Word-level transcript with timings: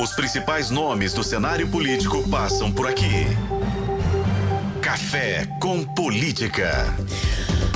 Os 0.00 0.12
principais 0.12 0.70
nomes 0.70 1.12
do 1.12 1.22
cenário 1.22 1.68
político 1.68 2.28
passam 2.28 2.70
por 2.70 2.86
aqui. 2.86 3.26
Café 4.82 5.46
com 5.60 5.84
Política. 5.84 6.92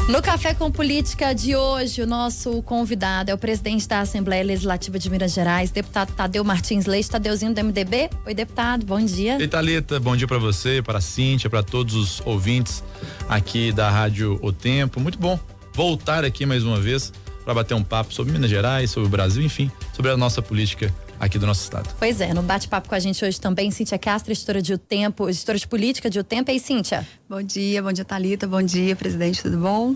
No 0.09 0.21
Café 0.21 0.53
com 0.53 0.71
Política 0.71 1.33
de 1.33 1.55
hoje, 1.55 2.03
o 2.03 2.07
nosso 2.07 2.61
convidado 2.63 3.31
é 3.31 3.35
o 3.35 3.39
presidente 3.39 3.87
da 3.87 4.01
Assembleia 4.01 4.43
Legislativa 4.43 4.99
de 4.99 5.09
Minas 5.09 5.33
Gerais, 5.33 5.71
deputado 5.71 6.13
Tadeu 6.13 6.43
Martins 6.43 6.87
Leite, 6.87 7.09
Tadeuzinho 7.09 7.55
do 7.55 7.65
MDB. 7.65 8.11
Oi, 8.27 8.35
deputado, 8.35 8.85
bom 8.85 9.01
dia. 9.01 9.39
Ei, 9.41 9.47
Thalita, 9.47 10.01
bom 10.01 10.17
dia 10.17 10.27
para 10.27 10.39
você, 10.39 10.83
para 10.83 10.99
a 10.99 11.03
Cíntia, 11.03 11.49
para 11.49 11.63
todos 11.63 11.95
os 11.95 12.23
ouvintes 12.27 12.83
aqui 13.29 13.71
da 13.71 13.89
Rádio 13.89 14.39
O 14.43 14.53
Tempo. 14.53 14.99
Muito 14.99 15.19
bom 15.19 15.39
voltar 15.73 16.25
aqui 16.25 16.45
mais 16.45 16.65
uma 16.65 16.81
vez 16.81 17.13
para 17.45 17.55
bater 17.55 17.75
um 17.75 17.85
papo 17.85 18.13
sobre 18.13 18.33
Minas 18.33 18.51
Gerais, 18.51 18.91
sobre 18.91 19.07
o 19.07 19.11
Brasil, 19.11 19.43
enfim, 19.43 19.71
sobre 19.95 20.11
a 20.11 20.17
nossa 20.17 20.43
política 20.43 20.93
aqui 21.19 21.39
do 21.39 21.47
nosso 21.47 21.63
estado. 21.63 21.89
Pois 21.99 22.21
é, 22.21 22.33
no 22.33 22.43
bate-papo 22.43 22.89
com 22.89 22.95
a 22.95 22.99
gente 22.99 23.25
hoje 23.25 23.41
também, 23.41 23.71
Cíntia 23.71 23.99
Castro, 23.99 24.33
editora 24.33 24.63
de 24.63 24.73
O 24.73 24.79
Tempo, 24.79 25.29
editora 25.29 25.59
de 25.59 25.67
política 25.67 26.09
de 26.09 26.19
O 26.19 26.25
Tempo. 26.25 26.51
E 26.51 26.55
aí, 26.55 26.61
Cíntia? 26.61 27.07
Bom 27.29 27.43
dia, 27.43 27.83
bom 27.83 27.93
dia, 27.93 28.05
Thalita, 28.05 28.47
bom 28.47 28.63
dia, 28.63 28.97
presidente, 28.97 29.43
tudo 29.43 29.59
bom? 29.59 29.95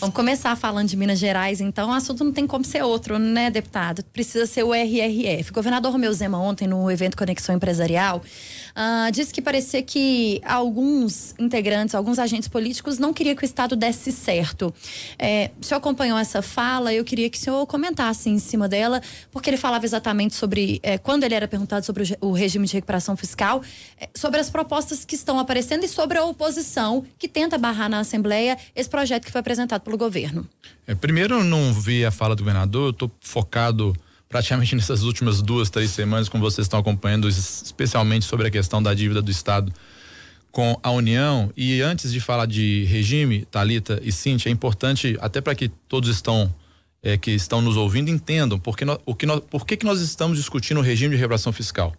Vamos 0.00 0.16
começar 0.16 0.56
falando 0.56 0.88
de 0.88 0.96
Minas 0.96 1.18
Gerais, 1.18 1.60
então. 1.60 1.90
O 1.90 1.92
assunto 1.92 2.24
não 2.24 2.32
tem 2.32 2.46
como 2.46 2.64
ser 2.64 2.82
outro, 2.82 3.18
né, 3.18 3.50
deputado? 3.50 4.02
Precisa 4.02 4.46
ser 4.46 4.62
o 4.62 4.72
RRF. 4.72 5.50
O 5.50 5.52
governador 5.52 5.92
Romeu 5.92 6.10
Zema, 6.14 6.40
ontem, 6.40 6.66
no 6.66 6.90
evento 6.90 7.18
Conexão 7.18 7.54
Empresarial, 7.54 8.22
uh, 8.70 9.12
disse 9.12 9.30
que 9.30 9.42
parecia 9.42 9.82
que 9.82 10.40
alguns 10.42 11.34
integrantes, 11.38 11.94
alguns 11.94 12.18
agentes 12.18 12.48
políticos 12.48 12.98
não 12.98 13.12
queriam 13.12 13.36
que 13.36 13.42
o 13.42 13.44
Estado 13.44 13.76
desse 13.76 14.10
certo. 14.10 14.72
É, 15.18 15.50
o 15.60 15.66
senhor 15.66 15.76
acompanhou 15.76 16.18
essa 16.18 16.40
fala, 16.40 16.94
eu 16.94 17.04
queria 17.04 17.28
que 17.28 17.36
o 17.36 17.40
senhor 17.40 17.66
comentasse 17.66 18.30
em 18.30 18.38
cima 18.38 18.66
dela, 18.66 19.02
porque 19.30 19.50
ele 19.50 19.58
falava 19.58 19.84
exatamente 19.84 20.34
sobre, 20.34 20.80
é, 20.82 20.96
quando 20.96 21.24
ele 21.24 21.34
era 21.34 21.46
perguntado 21.46 21.84
sobre 21.84 22.16
o, 22.22 22.28
o 22.28 22.32
regime 22.32 22.66
de 22.66 22.72
recuperação 22.72 23.18
fiscal, 23.18 23.62
é, 24.00 24.08
sobre 24.16 24.40
as 24.40 24.48
propostas 24.48 25.04
que 25.04 25.14
estão 25.14 25.38
aparecendo 25.38 25.84
e 25.84 25.88
sobre 25.88 26.16
a 26.16 26.24
oposição 26.24 27.04
que 27.18 27.28
tenta 27.28 27.58
barrar 27.58 27.90
na 27.90 27.98
Assembleia 27.98 28.56
esse 28.74 28.88
projeto 28.88 29.26
que 29.26 29.30
foi 29.30 29.42
apresentado 29.42 29.89
pelo 29.90 29.98
governo? 29.98 30.48
É, 30.86 30.94
primeiro, 30.94 31.36
eu 31.36 31.44
não 31.44 31.72
vi 31.74 32.04
a 32.04 32.10
fala 32.10 32.36
do 32.36 32.42
governador, 32.42 32.86
eu 32.86 32.90
estou 32.90 33.10
focado 33.20 33.94
praticamente 34.28 34.74
nessas 34.76 35.02
últimas 35.02 35.42
duas, 35.42 35.68
três 35.68 35.90
semanas, 35.90 36.28
como 36.28 36.42
vocês 36.42 36.66
estão 36.66 36.78
acompanhando, 36.78 37.28
especialmente 37.28 38.24
sobre 38.24 38.46
a 38.46 38.50
questão 38.50 38.82
da 38.82 38.94
dívida 38.94 39.20
do 39.20 39.30
Estado 39.30 39.72
com 40.52 40.78
a 40.82 40.90
União. 40.90 41.52
E 41.56 41.80
antes 41.82 42.12
de 42.12 42.20
falar 42.20 42.46
de 42.46 42.84
regime, 42.84 43.44
Talita 43.50 44.00
e 44.02 44.12
Cintia, 44.12 44.50
é 44.50 44.52
importante, 44.52 45.16
até 45.20 45.40
para 45.40 45.54
que 45.54 45.68
todos 45.88 46.08
estão 46.08 46.52
é, 47.02 47.16
que 47.16 47.30
estão 47.30 47.62
nos 47.62 47.78
ouvindo 47.78 48.10
entendam 48.10 48.58
porque 48.58 48.84
o 49.06 49.14
que 49.14 49.24
nós, 49.24 49.40
por 49.48 49.64
que, 49.64 49.74
que 49.74 49.86
nós 49.86 50.02
estamos 50.02 50.36
discutindo 50.36 50.78
o 50.78 50.82
regime 50.82 51.14
de 51.14 51.20
reparação 51.20 51.52
fiscal. 51.52 51.94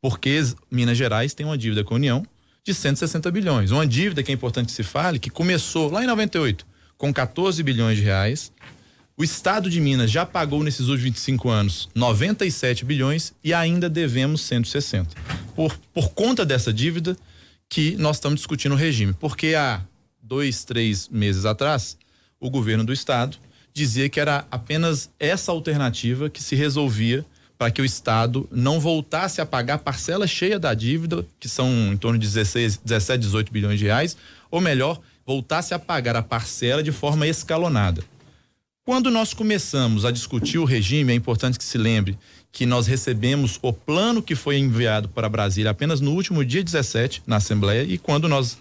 Porque 0.00 0.40
Minas 0.70 0.96
Gerais 0.96 1.34
tem 1.34 1.44
uma 1.44 1.58
dívida 1.58 1.82
com 1.82 1.94
a 1.94 1.96
União 1.96 2.24
de 2.64 2.72
160 2.72 3.30
bilhões. 3.32 3.72
Uma 3.72 3.84
dívida 3.84 4.22
que 4.22 4.30
é 4.30 4.34
importante 4.34 4.66
que 4.66 4.72
se 4.72 4.84
fale, 4.84 5.18
que 5.18 5.28
começou 5.28 5.90
lá 5.90 6.04
em 6.04 6.06
98 6.06 6.64
com 6.98 7.12
14 7.12 7.62
bilhões 7.62 7.96
de 7.96 8.02
reais. 8.02 8.52
O 9.16 9.24
estado 9.24 9.70
de 9.70 9.80
Minas 9.80 10.10
já 10.10 10.26
pagou 10.26 10.62
nesses 10.62 10.88
últimos 10.88 11.02
25 11.02 11.48
anos 11.48 11.88
97 11.94 12.84
bilhões 12.84 13.32
e 13.42 13.54
ainda 13.54 13.88
devemos 13.88 14.42
160. 14.42 15.16
Por, 15.56 15.74
por 15.94 16.10
conta 16.10 16.44
dessa 16.44 16.72
dívida 16.72 17.16
que 17.68 17.96
nós 17.96 18.16
estamos 18.16 18.40
discutindo 18.40 18.72
o 18.72 18.76
regime. 18.76 19.14
Porque 19.14 19.54
há 19.54 19.80
dois, 20.22 20.64
três 20.64 21.08
meses 21.08 21.44
atrás, 21.44 21.96
o 22.38 22.50
governo 22.50 22.84
do 22.84 22.92
estado 22.92 23.38
dizia 23.72 24.08
que 24.08 24.20
era 24.20 24.46
apenas 24.50 25.10
essa 25.18 25.52
alternativa 25.52 26.28
que 26.28 26.42
se 26.42 26.54
resolvia 26.54 27.24
para 27.56 27.72
que 27.72 27.82
o 27.82 27.84
Estado 27.84 28.48
não 28.52 28.78
voltasse 28.78 29.40
a 29.40 29.46
pagar 29.46 29.78
parcela 29.78 30.28
cheia 30.28 30.60
da 30.60 30.72
dívida, 30.74 31.26
que 31.40 31.48
são 31.48 31.92
em 31.92 31.96
torno 31.96 32.16
de 32.16 32.24
16, 32.24 32.80
17, 32.84 33.18
18 33.18 33.52
bilhões 33.52 33.80
de 33.80 33.86
reais, 33.86 34.16
ou 34.48 34.60
melhor, 34.60 35.00
voltasse 35.28 35.74
a 35.74 35.78
pagar 35.78 36.16
a 36.16 36.22
parcela 36.22 36.82
de 36.82 36.90
forma 36.90 37.26
escalonada. 37.26 38.02
Quando 38.82 39.10
nós 39.10 39.34
começamos 39.34 40.06
a 40.06 40.10
discutir 40.10 40.56
o 40.56 40.64
regime, 40.64 41.12
é 41.12 41.14
importante 41.14 41.58
que 41.58 41.64
se 41.64 41.76
lembre 41.76 42.18
que 42.50 42.64
nós 42.64 42.86
recebemos 42.86 43.58
o 43.60 43.70
plano 43.70 44.22
que 44.22 44.34
foi 44.34 44.56
enviado 44.56 45.06
para 45.06 45.28
Brasília 45.28 45.70
apenas 45.70 46.00
no 46.00 46.12
último 46.12 46.42
dia 46.42 46.64
17 46.64 47.24
na 47.26 47.36
Assembleia 47.36 47.82
e 47.82 47.98
quando 47.98 48.26
nós 48.26 48.56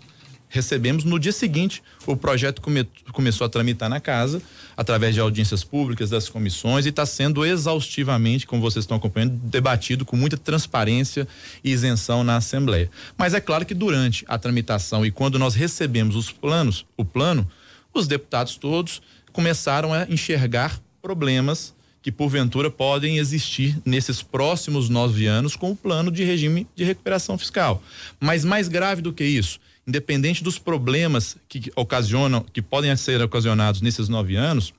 recebemos 0.49 1.03
no 1.03 1.19
dia 1.19 1.31
seguinte 1.31 1.83
o 2.05 2.15
projeto 2.15 2.61
come, 2.61 2.87
começou 3.11 3.45
a 3.45 3.49
tramitar 3.49 3.89
na 3.89 3.99
casa 3.99 4.41
através 4.75 5.13
de 5.13 5.19
audiências 5.19 5.63
públicas 5.63 6.09
das 6.09 6.29
comissões 6.29 6.85
e 6.85 6.89
está 6.89 7.05
sendo 7.05 7.45
exaustivamente, 7.45 8.47
como 8.47 8.61
vocês 8.61 8.83
estão 8.83 8.97
acompanhando, 8.97 9.33
debatido 9.43 10.05
com 10.05 10.15
muita 10.15 10.37
transparência 10.37 11.27
e 11.63 11.71
isenção 11.71 12.23
na 12.23 12.37
Assembleia. 12.37 12.89
Mas 13.17 13.33
é 13.33 13.41
claro 13.41 13.65
que 13.65 13.73
durante 13.73 14.23
a 14.27 14.37
tramitação 14.37 15.05
e 15.05 15.11
quando 15.11 15.37
nós 15.37 15.55
recebemos 15.55 16.15
os 16.15 16.31
planos, 16.31 16.85
o 16.95 17.03
plano, 17.03 17.49
os 17.93 18.07
deputados 18.07 18.55
todos 18.55 19.01
começaram 19.31 19.93
a 19.93 20.05
enxergar 20.09 20.79
problemas 21.01 21.76
que 22.07 22.11
porventura 22.13 22.71
podem 22.71 23.17
existir 23.17 23.77
nesses 23.83 24.21
próximos 24.21 24.87
nove 24.87 25.25
anos 25.25 25.57
com 25.57 25.71
o 25.71 25.75
plano 25.75 26.09
de 26.09 26.23
regime 26.23 26.65
de 26.73 26.85
recuperação 26.85 27.37
fiscal. 27.37 27.83
Mas 28.17 28.45
mais 28.45 28.69
grave 28.69 29.01
do 29.01 29.11
que 29.11 29.25
isso, 29.25 29.59
independente 29.85 30.41
dos 30.41 30.57
problemas 30.57 31.35
que 31.49 31.69
ocasionam, 31.75 32.45
que 32.53 32.61
podem 32.61 32.95
ser 32.95 33.21
ocasionados 33.21 33.81
nesses 33.81 34.07
nove 34.07 34.37
anos, 34.37 34.73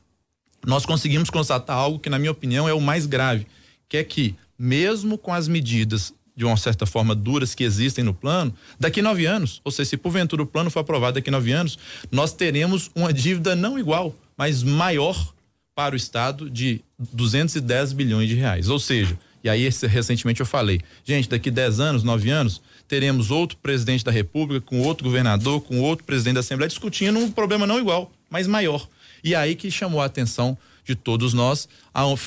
nós 0.66 0.86
conseguimos 0.86 1.28
constatar 1.28 1.76
algo 1.76 1.98
que, 1.98 2.08
na 2.08 2.18
minha 2.18 2.32
opinião, 2.32 2.66
é 2.66 2.72
o 2.72 2.80
mais 2.80 3.04
grave, 3.04 3.46
que 3.90 3.98
é 3.98 4.04
que, 4.04 4.34
mesmo 4.58 5.18
com 5.18 5.34
as 5.34 5.48
medidas 5.48 6.14
de 6.34 6.46
uma 6.46 6.56
certa 6.56 6.86
forma 6.86 7.14
duras 7.14 7.54
que 7.54 7.62
existem 7.62 8.02
no 8.02 8.14
plano, 8.14 8.54
daqui 8.80 9.02
nove 9.02 9.26
anos, 9.26 9.60
ou 9.62 9.70
seja, 9.70 9.90
se 9.90 9.96
porventura 9.98 10.44
o 10.44 10.46
plano 10.46 10.70
for 10.70 10.80
aprovado 10.80 11.16
daqui 11.16 11.30
nove 11.30 11.52
anos, 11.52 11.78
nós 12.10 12.32
teremos 12.32 12.90
uma 12.94 13.12
dívida 13.12 13.54
não 13.54 13.78
igual, 13.78 14.16
mas 14.34 14.62
maior 14.62 15.34
para 15.78 15.94
o 15.94 15.96
Estado 15.96 16.50
de 16.50 16.80
210 16.98 17.92
bilhões 17.92 18.28
de 18.28 18.34
reais. 18.34 18.68
Ou 18.68 18.80
seja, 18.80 19.16
e 19.44 19.48
aí 19.48 19.68
recentemente 19.88 20.40
eu 20.40 20.46
falei, 20.46 20.80
gente, 21.04 21.28
daqui 21.28 21.52
10 21.52 21.78
anos, 21.78 22.02
9 22.02 22.28
anos, 22.30 22.60
teremos 22.88 23.30
outro 23.30 23.56
presidente 23.58 24.04
da 24.04 24.10
República, 24.10 24.60
com 24.60 24.80
outro 24.80 25.04
governador, 25.04 25.60
com 25.60 25.80
outro 25.80 26.04
presidente 26.04 26.34
da 26.34 26.40
Assembleia, 26.40 26.68
discutindo 26.68 27.16
um 27.20 27.30
problema 27.30 27.64
não 27.64 27.78
igual, 27.78 28.10
mas 28.28 28.48
maior. 28.48 28.88
E 29.22 29.36
aí 29.36 29.54
que 29.54 29.70
chamou 29.70 30.00
a 30.00 30.06
atenção 30.06 30.58
de 30.84 30.96
todos 30.96 31.32
nós, 31.32 31.68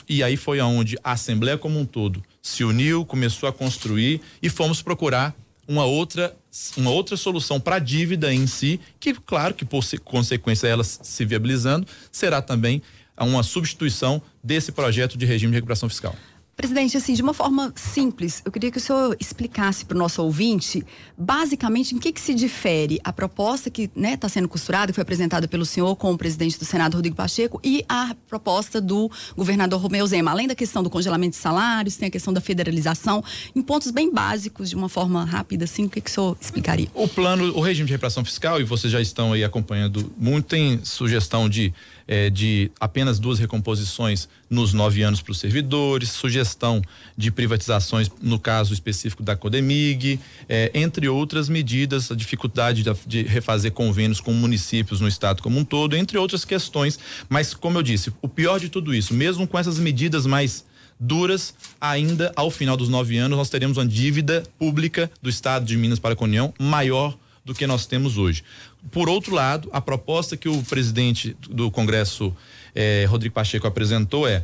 e 0.08 0.24
aí 0.24 0.38
foi 0.38 0.62
aonde 0.62 0.98
a 1.04 1.12
Assembleia 1.12 1.58
como 1.58 1.78
um 1.78 1.86
todo 1.86 2.24
se 2.42 2.64
uniu, 2.64 3.04
começou 3.04 3.50
a 3.50 3.52
construir 3.52 4.22
e 4.42 4.48
fomos 4.48 4.82
procurar 4.82 5.36
uma 5.68 5.84
outra 5.84 6.34
uma 6.76 6.90
outra 6.90 7.16
solução 7.16 7.62
para 7.62 7.78
a 7.78 7.80
dívida 7.80 8.34
em 8.34 8.46
si, 8.46 8.80
que 9.00 9.14
claro 9.14 9.54
que 9.54 9.64
por 9.64 9.84
consequência 10.04 10.68
ela 10.68 10.84
se 10.84 11.24
viabilizando, 11.24 11.88
será 12.12 12.42
também 12.42 12.82
uma 13.24 13.44
substituição 13.44 14.22
desse 14.44 14.72
projeto 14.72 15.18
de 15.18 15.26
regime 15.26 15.52
de 15.52 15.58
recuperação 15.58 15.90
fiscal. 15.90 16.16
Presidente, 16.56 16.96
assim, 16.96 17.14
de 17.14 17.24
uma 17.24 17.34
forma 17.34 17.74
simples, 17.76 18.42
eu 18.46 18.52
queria 18.52 18.70
que 18.70 18.78
o 18.78 18.82
senhor 18.82 19.18
explicasse 19.20 19.84
para 19.84 19.96
o 19.96 19.98
nosso 19.98 20.22
ouvinte, 20.22 20.86
basicamente, 21.18 21.96
em 21.96 21.98
que, 21.98 22.12
que 22.12 22.22
se 22.22 22.36
difere 22.36 23.00
a 23.04 23.12
proposta 23.12 23.70
que 23.70 23.84
está 23.84 24.00
né, 24.00 24.16
tá 24.16 24.30
sendo 24.30 24.48
costurada, 24.48 24.92
que 24.92 24.96
foi 24.96 25.02
apresentada 25.02 25.48
pelo 25.48 25.66
senhor 25.66 25.96
com 25.96 26.12
o 26.12 26.18
presidente 26.18 26.60
do 26.60 26.66
Senado, 26.66 26.96
Rodrigo 26.96 27.16
Pacheco, 27.16 27.60
e 27.64 27.84
a 27.90 28.16
proposta 28.28 28.80
do 28.80 29.10
governador 29.36 29.82
Romeu 29.82 30.06
Zema. 30.06 30.30
Além 30.30 30.48
da 30.48 30.54
questão 30.54 30.84
do 30.84 30.90
congelamento 30.90 31.32
de 31.32 31.42
salários, 31.42 31.96
tem 31.96 32.10
a 32.10 32.12
questão 32.12 32.32
da 32.32 32.42
federalização, 32.42 33.24
em 33.56 33.62
pontos 33.64 33.90
bem 33.90 34.14
básicos, 34.14 34.70
de 34.70 34.76
uma 34.76 34.90
forma 34.90 35.26
rápida, 35.26 35.64
assim, 35.64 35.86
o 35.86 35.90
que, 35.90 36.00
que 36.00 36.12
o 36.12 36.14
senhor 36.14 36.38
explicaria? 36.40 36.90
O 36.94 37.08
plano, 37.08 37.58
o 37.58 37.62
regime 37.62 37.88
de 37.88 37.94
reparação 37.94 38.24
fiscal, 38.24 38.62
e 38.62 38.64
vocês 38.64 38.94
já 38.94 39.02
estão 39.02 39.34
aí 39.34 39.44
acompanhando 39.44 40.14
muito, 40.16 40.50
tem 40.50 40.80
sugestão 40.84 41.50
de 41.50 41.74
é, 42.12 42.30
de 42.30 42.70
apenas 42.78 43.20
duas 43.20 43.40
recomposições 43.40 44.28
nos 44.50 44.74
nove 44.74 45.02
anos 45.02 45.22
para 45.22 45.32
os 45.32 45.40
servidores, 45.40 46.12
sugestão 46.12 46.82
de 47.18 47.32
privatizações 47.32 48.12
no 48.22 48.38
caso 48.38 48.74
específico 48.74 49.24
da 49.24 49.34
Codemig, 49.34 50.20
é, 50.50 50.70
entre 50.74 51.08
outras 51.08 51.48
medidas, 51.48 52.12
a 52.12 52.16
dificuldade 52.16 52.84
de, 52.84 52.92
de, 53.08 53.24
refazer 53.24 53.72
convênios 53.72 54.20
com 54.20 54.34
municípios 54.34 55.00
no 55.00 55.08
estado 55.08 55.42
como 55.42 55.58
um 55.58 55.64
todo, 55.64 55.96
entre 55.96 56.18
outras 56.18 56.44
questões. 56.44 57.00
Mas, 57.30 57.54
como 57.54 57.78
eu 57.78 57.82
disse, 57.82 58.12
o 58.22 58.28
pior 58.28 58.60
de 58.60 58.68
tudo 58.68 58.94
isso, 58.94 59.14
mesmo 59.14 59.48
com 59.48 59.58
essas 59.58 59.80
medidas 59.80 60.26
mais 60.26 60.66
duras, 61.00 61.54
ainda 61.80 62.34
ao 62.36 62.52
final 62.52 62.76
dos 62.76 62.90
nove 62.90 63.18
anos, 63.20 63.38
nós 63.38 63.50
teremos 63.50 63.78
uma 63.78 63.86
dívida 63.86 64.44
pública 64.60 65.10
do 65.22 65.30
estado 65.30 65.64
de 65.64 65.78
Minas 65.78 65.98
para 65.98 66.14
a 66.14 66.24
União 66.26 66.54
maior 66.60 67.18
do 67.44 67.54
que 67.54 67.66
nós 67.66 67.86
temos 67.86 68.18
hoje. 68.18 68.44
Por 68.90 69.08
outro 69.08 69.36
lado, 69.36 69.70
a 69.72 69.80
proposta 69.80 70.36
que 70.36 70.50
o 70.50 70.64
presidente 70.64 71.36
do 71.50 71.70
Congresso, 71.70 72.36
eh, 72.74 73.06
Rodrigo 73.08 73.36
Pacheco, 73.36 73.68
apresentou 73.68 74.28
é 74.28 74.44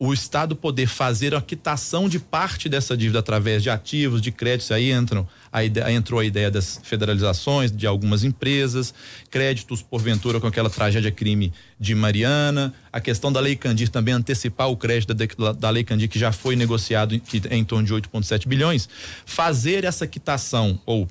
o 0.00 0.12
Estado 0.12 0.54
poder 0.54 0.86
fazer 0.86 1.34
a 1.34 1.40
quitação 1.40 2.08
de 2.08 2.20
parte 2.20 2.68
dessa 2.68 2.96
dívida 2.96 3.18
através 3.18 3.64
de 3.64 3.70
ativos, 3.70 4.22
de 4.22 4.30
créditos, 4.30 4.70
aí 4.70 4.92
entram 4.92 5.26
a 5.50 5.64
ideia, 5.64 5.90
entrou 5.90 6.20
a 6.20 6.24
ideia 6.24 6.50
das 6.50 6.80
federalizações 6.84 7.72
de 7.72 7.84
algumas 7.84 8.22
empresas, 8.22 8.94
créditos 9.28 9.82
porventura 9.82 10.38
com 10.38 10.46
aquela 10.46 10.70
tragédia 10.70 11.10
crime 11.10 11.52
de 11.80 11.96
Mariana, 11.96 12.72
a 12.92 13.00
questão 13.00 13.32
da 13.32 13.40
Lei 13.40 13.56
Candir 13.56 13.88
também 13.88 14.14
antecipar 14.14 14.70
o 14.70 14.76
crédito 14.76 15.14
da, 15.14 15.52
da 15.52 15.70
Lei 15.70 15.82
Candir 15.82 16.08
que 16.08 16.18
já 16.18 16.30
foi 16.30 16.54
negociado 16.54 17.18
que 17.18 17.42
é 17.50 17.56
em 17.56 17.64
torno 17.64 17.84
de 17.84 17.92
8,7 17.92 18.46
bilhões, 18.46 18.88
fazer 19.26 19.82
essa 19.82 20.06
quitação 20.06 20.80
ou 20.86 21.08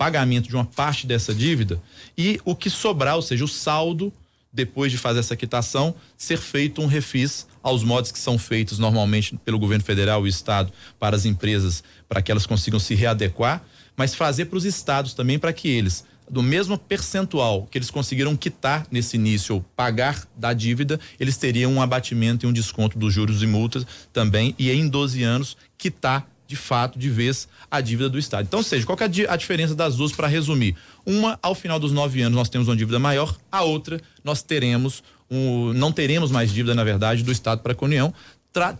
pagamento 0.00 0.48
de 0.48 0.54
uma 0.54 0.64
parte 0.64 1.06
dessa 1.06 1.34
dívida 1.34 1.78
e 2.16 2.40
o 2.42 2.56
que 2.56 2.70
sobrar, 2.70 3.16
ou 3.16 3.20
seja, 3.20 3.44
o 3.44 3.48
saldo 3.48 4.10
depois 4.50 4.90
de 4.90 4.96
fazer 4.96 5.20
essa 5.20 5.36
quitação, 5.36 5.94
ser 6.16 6.38
feito 6.38 6.80
um 6.80 6.86
refis 6.86 7.46
aos 7.62 7.84
modos 7.84 8.10
que 8.10 8.18
são 8.18 8.38
feitos 8.38 8.78
normalmente 8.78 9.36
pelo 9.44 9.58
governo 9.58 9.84
federal 9.84 10.26
e 10.26 10.30
estado 10.30 10.72
para 10.98 11.14
as 11.14 11.26
empresas, 11.26 11.84
para 12.08 12.22
que 12.22 12.32
elas 12.32 12.46
consigam 12.46 12.80
se 12.80 12.94
readequar, 12.94 13.62
mas 13.94 14.14
fazer 14.14 14.46
para 14.46 14.56
os 14.56 14.64
estados 14.64 15.12
também 15.12 15.38
para 15.38 15.52
que 15.52 15.68
eles 15.68 16.02
do 16.30 16.42
mesmo 16.42 16.78
percentual 16.78 17.68
que 17.70 17.76
eles 17.76 17.90
conseguiram 17.90 18.34
quitar 18.34 18.86
nesse 18.90 19.16
início 19.16 19.56
ou 19.56 19.60
pagar 19.76 20.26
da 20.34 20.54
dívida, 20.54 20.98
eles 21.18 21.36
teriam 21.36 21.74
um 21.74 21.82
abatimento 21.82 22.46
e 22.46 22.48
um 22.48 22.52
desconto 22.54 22.98
dos 22.98 23.12
juros 23.12 23.42
e 23.42 23.46
multas 23.46 23.86
também 24.14 24.54
e 24.58 24.70
em 24.70 24.88
12 24.88 25.22
anos 25.22 25.58
quitar 25.76 26.26
de 26.50 26.56
fato, 26.56 26.98
de 26.98 27.08
vez, 27.08 27.46
a 27.70 27.80
dívida 27.80 28.08
do 28.08 28.18
Estado. 28.18 28.44
Então, 28.44 28.60
seja, 28.60 28.84
qual 28.84 28.98
é 28.98 29.04
a, 29.04 29.36
diferença 29.36 29.72
das 29.72 29.94
duas 29.94 30.10
para 30.10 30.26
resumir? 30.26 30.74
Uma, 31.06 31.38
ao 31.40 31.54
final 31.54 31.78
dos 31.78 31.92
nove 31.92 32.20
anos, 32.22 32.36
nós 32.36 32.48
temos 32.48 32.66
uma 32.66 32.74
dívida 32.74 32.98
maior, 32.98 33.38
a 33.52 33.62
outra, 33.62 34.00
nós 34.24 34.42
teremos 34.42 35.00
um, 35.30 35.72
não 35.72 35.92
teremos 35.92 36.32
mais 36.32 36.52
dívida, 36.52 36.74
na 36.74 36.82
verdade, 36.82 37.22
do 37.22 37.30
Estado 37.30 37.62
para 37.62 37.72
a 37.72 37.84
União, 37.84 38.12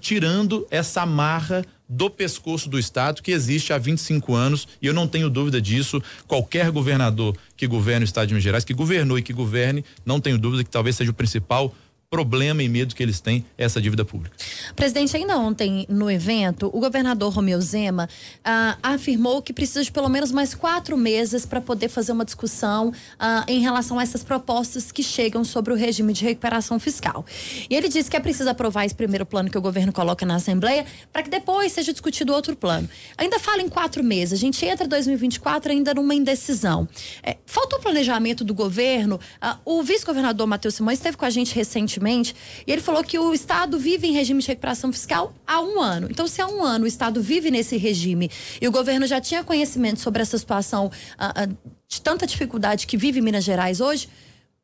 tirando 0.00 0.66
essa 0.68 1.02
amarra 1.02 1.64
do 1.88 2.10
pescoço 2.10 2.68
do 2.68 2.76
Estado 2.76 3.22
que 3.22 3.30
existe 3.30 3.72
há 3.72 3.78
25 3.78 4.34
anos 4.34 4.66
e 4.82 4.88
eu 4.88 4.92
não 4.92 5.06
tenho 5.06 5.30
dúvida 5.30 5.62
disso. 5.62 6.02
Qualquer 6.26 6.72
governador 6.72 7.36
que 7.56 7.68
governe 7.68 8.02
o 8.02 8.04
Estado 8.04 8.26
de 8.26 8.34
Minas 8.34 8.42
Gerais, 8.42 8.64
que 8.64 8.74
governou 8.74 9.16
e 9.16 9.22
que 9.22 9.32
governe, 9.32 9.84
não 10.04 10.20
tenho 10.20 10.36
dúvida 10.36 10.64
que 10.64 10.70
talvez 10.70 10.96
seja 10.96 11.12
o 11.12 11.14
principal 11.14 11.72
problema 12.10 12.60
e 12.60 12.68
medo 12.68 12.92
que 12.92 13.04
eles 13.04 13.20
têm 13.20 13.44
essa 13.56 13.80
dívida 13.80 14.04
pública. 14.04 14.36
Presidente, 14.74 15.16
ainda 15.16 15.38
ontem 15.38 15.86
no 15.88 16.10
evento, 16.10 16.66
o 16.74 16.80
governador 16.80 17.32
Romeu 17.32 17.60
Zema 17.60 18.08
ah, 18.44 18.76
afirmou 18.82 19.40
que 19.40 19.52
precisa 19.52 19.84
de 19.84 19.92
pelo 19.92 20.08
menos 20.08 20.32
mais 20.32 20.52
quatro 20.52 20.96
meses 20.96 21.46
para 21.46 21.60
poder 21.60 21.88
fazer 21.88 22.10
uma 22.10 22.24
discussão 22.24 22.92
ah, 23.16 23.44
em 23.46 23.60
relação 23.60 23.96
a 23.96 24.02
essas 24.02 24.24
propostas 24.24 24.90
que 24.90 25.04
chegam 25.04 25.44
sobre 25.44 25.72
o 25.72 25.76
regime 25.76 26.12
de 26.12 26.24
recuperação 26.24 26.80
fiscal. 26.80 27.24
E 27.70 27.76
ele 27.76 27.88
disse 27.88 28.10
que 28.10 28.16
é 28.16 28.20
preciso 28.20 28.50
aprovar 28.50 28.84
esse 28.84 28.94
primeiro 28.94 29.24
plano 29.24 29.48
que 29.48 29.56
o 29.56 29.62
governo 29.62 29.92
coloca 29.92 30.26
na 30.26 30.34
Assembleia 30.34 30.84
para 31.12 31.22
que 31.22 31.30
depois 31.30 31.70
seja 31.70 31.92
discutido 31.92 32.32
outro 32.32 32.56
plano. 32.56 32.88
Ainda 33.16 33.38
fala 33.38 33.62
em 33.62 33.68
quatro 33.68 34.02
meses, 34.02 34.32
a 34.32 34.40
gente 34.40 34.66
entra 34.66 34.84
em 34.84 34.88
2024 34.88 35.70
ainda 35.70 35.94
numa 35.94 36.12
indecisão. 36.16 36.88
É, 37.22 37.36
falta 37.46 37.76
o 37.76 37.80
planejamento 37.80 38.42
do 38.42 38.52
governo. 38.52 39.20
Ah, 39.40 39.58
o 39.64 39.80
vice-governador 39.80 40.44
Matheus 40.48 40.74
Simões 40.74 40.98
esteve 40.98 41.16
com 41.16 41.24
a 41.24 41.30
gente 41.30 41.54
recentemente 41.54 41.99
recentemente, 42.00 42.34
e 42.66 42.72
ele 42.72 42.80
falou 42.80 43.04
que 43.04 43.18
o 43.18 43.32
Estado 43.32 43.78
vive 43.78 44.06
em 44.06 44.12
regime 44.12 44.40
de 44.40 44.48
recuperação 44.48 44.92
fiscal 44.92 45.34
há 45.46 45.60
um 45.60 45.80
ano. 45.80 46.08
Então, 46.10 46.26
se 46.26 46.40
há 46.40 46.46
um 46.46 46.62
ano 46.62 46.84
o 46.84 46.88
Estado 46.88 47.22
vive 47.22 47.50
nesse 47.50 47.76
regime 47.76 48.30
e 48.60 48.66
o 48.66 48.72
governo 48.72 49.06
já 49.06 49.20
tinha 49.20 49.44
conhecimento 49.44 50.00
sobre 50.00 50.22
essa 50.22 50.38
situação 50.38 50.90
ah, 51.18 51.32
ah, 51.36 51.48
de 51.88 52.00
tanta 52.00 52.26
dificuldade 52.26 52.86
que 52.86 52.96
vive 52.96 53.20
Minas 53.20 53.44
Gerais 53.44 53.80
hoje, 53.80 54.08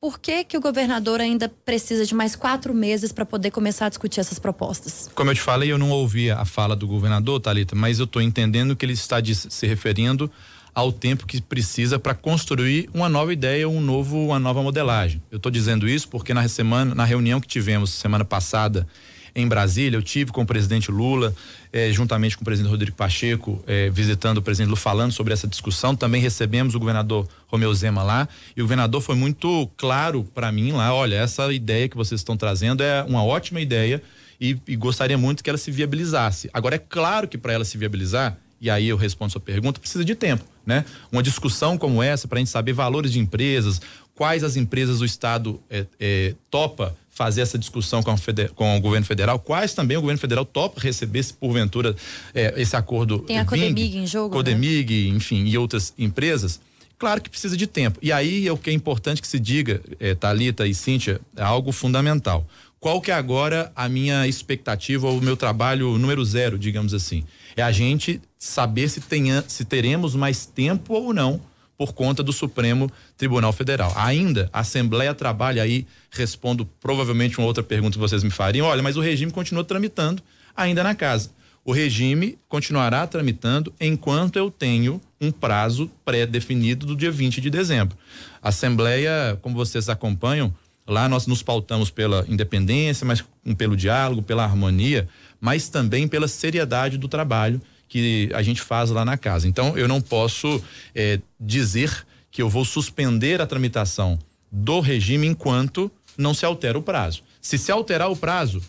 por 0.00 0.18
que, 0.18 0.44
que 0.44 0.56
o 0.56 0.60
governador 0.60 1.20
ainda 1.20 1.48
precisa 1.48 2.04
de 2.04 2.14
mais 2.14 2.36
quatro 2.36 2.74
meses 2.74 3.12
para 3.12 3.24
poder 3.24 3.50
começar 3.50 3.86
a 3.86 3.88
discutir 3.88 4.20
essas 4.20 4.38
propostas? 4.38 5.10
Como 5.14 5.30
eu 5.30 5.34
te 5.34 5.40
falei, 5.40 5.72
eu 5.72 5.78
não 5.78 5.90
ouvi 5.90 6.30
a 6.30 6.44
fala 6.44 6.76
do 6.76 6.86
governador, 6.86 7.40
Talita, 7.40 7.74
mas 7.74 7.98
eu 7.98 8.04
estou 8.04 8.20
entendendo 8.20 8.76
que 8.76 8.84
ele 8.84 8.92
está 8.92 9.16
se 9.24 9.66
referindo 9.66 10.30
ao 10.76 10.92
tempo 10.92 11.26
que 11.26 11.40
precisa 11.40 11.98
para 11.98 12.14
construir 12.14 12.90
uma 12.92 13.08
nova 13.08 13.32
ideia, 13.32 13.66
um 13.66 13.80
novo, 13.80 14.26
uma 14.26 14.38
nova 14.38 14.62
modelagem. 14.62 15.22
Eu 15.30 15.38
estou 15.38 15.50
dizendo 15.50 15.88
isso 15.88 16.06
porque 16.06 16.34
na 16.34 16.46
semana, 16.48 16.94
na 16.94 17.02
reunião 17.06 17.40
que 17.40 17.48
tivemos 17.48 17.94
semana 17.94 18.26
passada 18.26 18.86
em 19.34 19.48
Brasília, 19.48 19.96
eu 19.96 20.02
tive 20.02 20.32
com 20.32 20.42
o 20.42 20.46
presidente 20.46 20.90
Lula, 20.90 21.34
eh, 21.72 21.90
juntamente 21.92 22.36
com 22.36 22.42
o 22.42 22.44
presidente 22.44 22.70
Rodrigo 22.70 22.94
Pacheco, 22.94 23.64
eh, 23.66 23.88
visitando 23.88 24.36
o 24.36 24.42
presidente 24.42 24.68
Lula, 24.68 24.78
falando 24.78 25.12
sobre 25.12 25.32
essa 25.32 25.48
discussão. 25.48 25.96
Também 25.96 26.20
recebemos 26.20 26.74
o 26.74 26.78
governador 26.78 27.26
Romeu 27.46 27.74
Zema 27.74 28.02
lá, 28.02 28.28
e 28.54 28.60
o 28.60 28.64
governador 28.64 29.00
foi 29.00 29.14
muito 29.14 29.70
claro 29.78 30.24
para 30.34 30.52
mim 30.52 30.72
lá: 30.72 30.92
olha, 30.92 31.16
essa 31.16 31.50
ideia 31.54 31.88
que 31.88 31.96
vocês 31.96 32.20
estão 32.20 32.36
trazendo 32.36 32.82
é 32.82 33.02
uma 33.02 33.24
ótima 33.24 33.62
ideia 33.62 34.02
e, 34.38 34.58
e 34.68 34.76
gostaria 34.76 35.16
muito 35.16 35.42
que 35.42 35.48
ela 35.48 35.58
se 35.58 35.70
viabilizasse. 35.70 36.50
Agora, 36.52 36.76
é 36.76 36.78
claro 36.78 37.26
que 37.26 37.38
para 37.38 37.54
ela 37.54 37.64
se 37.64 37.78
viabilizar, 37.78 38.38
e 38.60 38.70
aí 38.70 38.88
eu 38.88 38.96
respondo 38.96 39.28
a 39.28 39.32
sua 39.32 39.40
pergunta, 39.40 39.80
precisa 39.80 40.04
de 40.04 40.14
tempo, 40.14 40.44
né? 40.64 40.84
Uma 41.12 41.22
discussão 41.22 41.76
como 41.76 42.02
essa 42.02 42.26
para 42.26 42.38
a 42.38 42.40
gente 42.40 42.50
saber 42.50 42.72
valores 42.72 43.12
de 43.12 43.18
empresas, 43.18 43.80
quais 44.14 44.42
as 44.42 44.56
empresas 44.56 45.00
o 45.00 45.04
Estado 45.04 45.60
é, 45.70 45.86
é, 46.00 46.34
topa 46.50 46.96
fazer 47.10 47.40
essa 47.40 47.58
discussão 47.58 48.02
com, 48.02 48.14
com, 48.54 48.76
o 48.76 48.80
governo 48.80 49.06
federal, 49.06 49.38
quais 49.38 49.72
também 49.72 49.96
o 49.96 50.00
governo 50.00 50.20
federal 50.20 50.44
topa 50.44 50.80
receber 50.80 51.22
se 51.22 51.32
porventura 51.32 51.96
é, 52.34 52.54
esse 52.60 52.76
acordo. 52.76 53.20
Tem 53.20 53.38
a 53.38 53.44
Codemig 53.44 53.96
em 53.96 54.06
jogo. 54.06 54.34
Codemig, 54.34 55.10
né? 55.10 55.16
enfim, 55.16 55.44
e 55.46 55.56
outras 55.56 55.94
empresas. 55.98 56.60
Claro 56.98 57.20
que 57.20 57.28
precisa 57.28 57.56
de 57.56 57.66
tempo. 57.66 57.98
E 58.02 58.10
aí 58.10 58.46
é 58.46 58.52
o 58.52 58.56
que 58.56 58.70
é 58.70 58.72
importante 58.72 59.20
que 59.20 59.28
se 59.28 59.38
diga, 59.38 59.80
é, 60.00 60.14
Talita 60.14 60.66
e 60.66 60.74
Cíntia, 60.74 61.20
é 61.36 61.42
algo 61.42 61.72
fundamental. 61.72 62.46
Qual 62.78 63.00
que 63.00 63.10
é 63.10 63.14
agora 63.14 63.72
a 63.74 63.88
minha 63.88 64.26
expectativa 64.28 65.08
o 65.08 65.20
meu 65.20 65.36
trabalho 65.36 65.98
número 65.98 66.24
zero, 66.24 66.58
digamos 66.58 66.92
assim? 66.92 67.24
É 67.56 67.62
a 67.62 67.72
gente 67.72 68.20
saber 68.46 68.88
se, 68.88 69.00
tenha, 69.00 69.44
se 69.46 69.64
teremos 69.64 70.14
mais 70.14 70.46
tempo 70.46 70.94
ou 70.94 71.12
não 71.12 71.40
por 71.76 71.92
conta 71.92 72.22
do 72.22 72.32
Supremo 72.32 72.90
Tribunal 73.16 73.52
Federal. 73.52 73.92
Ainda, 73.96 74.48
a 74.52 74.60
Assembleia 74.60 75.14
trabalha 75.14 75.62
aí, 75.62 75.86
respondo 76.10 76.64
provavelmente 76.80 77.38
uma 77.38 77.46
outra 77.46 77.62
pergunta 77.62 77.94
que 77.94 77.98
vocês 77.98 78.24
me 78.24 78.30
fariam, 78.30 78.66
olha, 78.66 78.82
mas 78.82 78.96
o 78.96 79.00
regime 79.00 79.30
continua 79.30 79.62
tramitando 79.62 80.22
ainda 80.56 80.82
na 80.82 80.94
casa. 80.94 81.30
O 81.64 81.72
regime 81.72 82.38
continuará 82.48 83.06
tramitando 83.06 83.74
enquanto 83.80 84.36
eu 84.36 84.50
tenho 84.50 85.00
um 85.20 85.32
prazo 85.32 85.90
pré-definido 86.04 86.86
do 86.86 86.96
dia 86.96 87.10
20 87.10 87.40
de 87.40 87.50
dezembro. 87.50 87.98
A 88.40 88.50
Assembleia, 88.50 89.36
como 89.42 89.56
vocês 89.56 89.88
acompanham, 89.88 90.54
lá 90.86 91.08
nós 91.08 91.26
nos 91.26 91.42
pautamos 91.42 91.90
pela 91.90 92.24
independência, 92.28 93.04
mas 93.04 93.24
pelo 93.58 93.76
diálogo, 93.76 94.22
pela 94.22 94.44
harmonia, 94.44 95.08
mas 95.40 95.68
também 95.68 96.06
pela 96.06 96.28
seriedade 96.28 96.96
do 96.96 97.08
trabalho 97.08 97.60
que 97.88 98.30
a 98.34 98.42
gente 98.42 98.60
faz 98.60 98.90
lá 98.90 99.04
na 99.04 99.16
casa. 99.16 99.48
Então, 99.48 99.76
eu 99.76 99.86
não 99.88 100.00
posso 100.00 100.62
é, 100.94 101.20
dizer 101.38 102.06
que 102.30 102.42
eu 102.42 102.48
vou 102.48 102.64
suspender 102.64 103.40
a 103.40 103.46
tramitação 103.46 104.18
do 104.50 104.80
regime 104.80 105.26
enquanto 105.26 105.90
não 106.16 106.34
se 106.34 106.44
altera 106.44 106.78
o 106.78 106.82
prazo. 106.82 107.22
Se 107.40 107.56
se 107.58 107.70
alterar 107.70 108.10
o 108.10 108.16
prazo, 108.16 108.62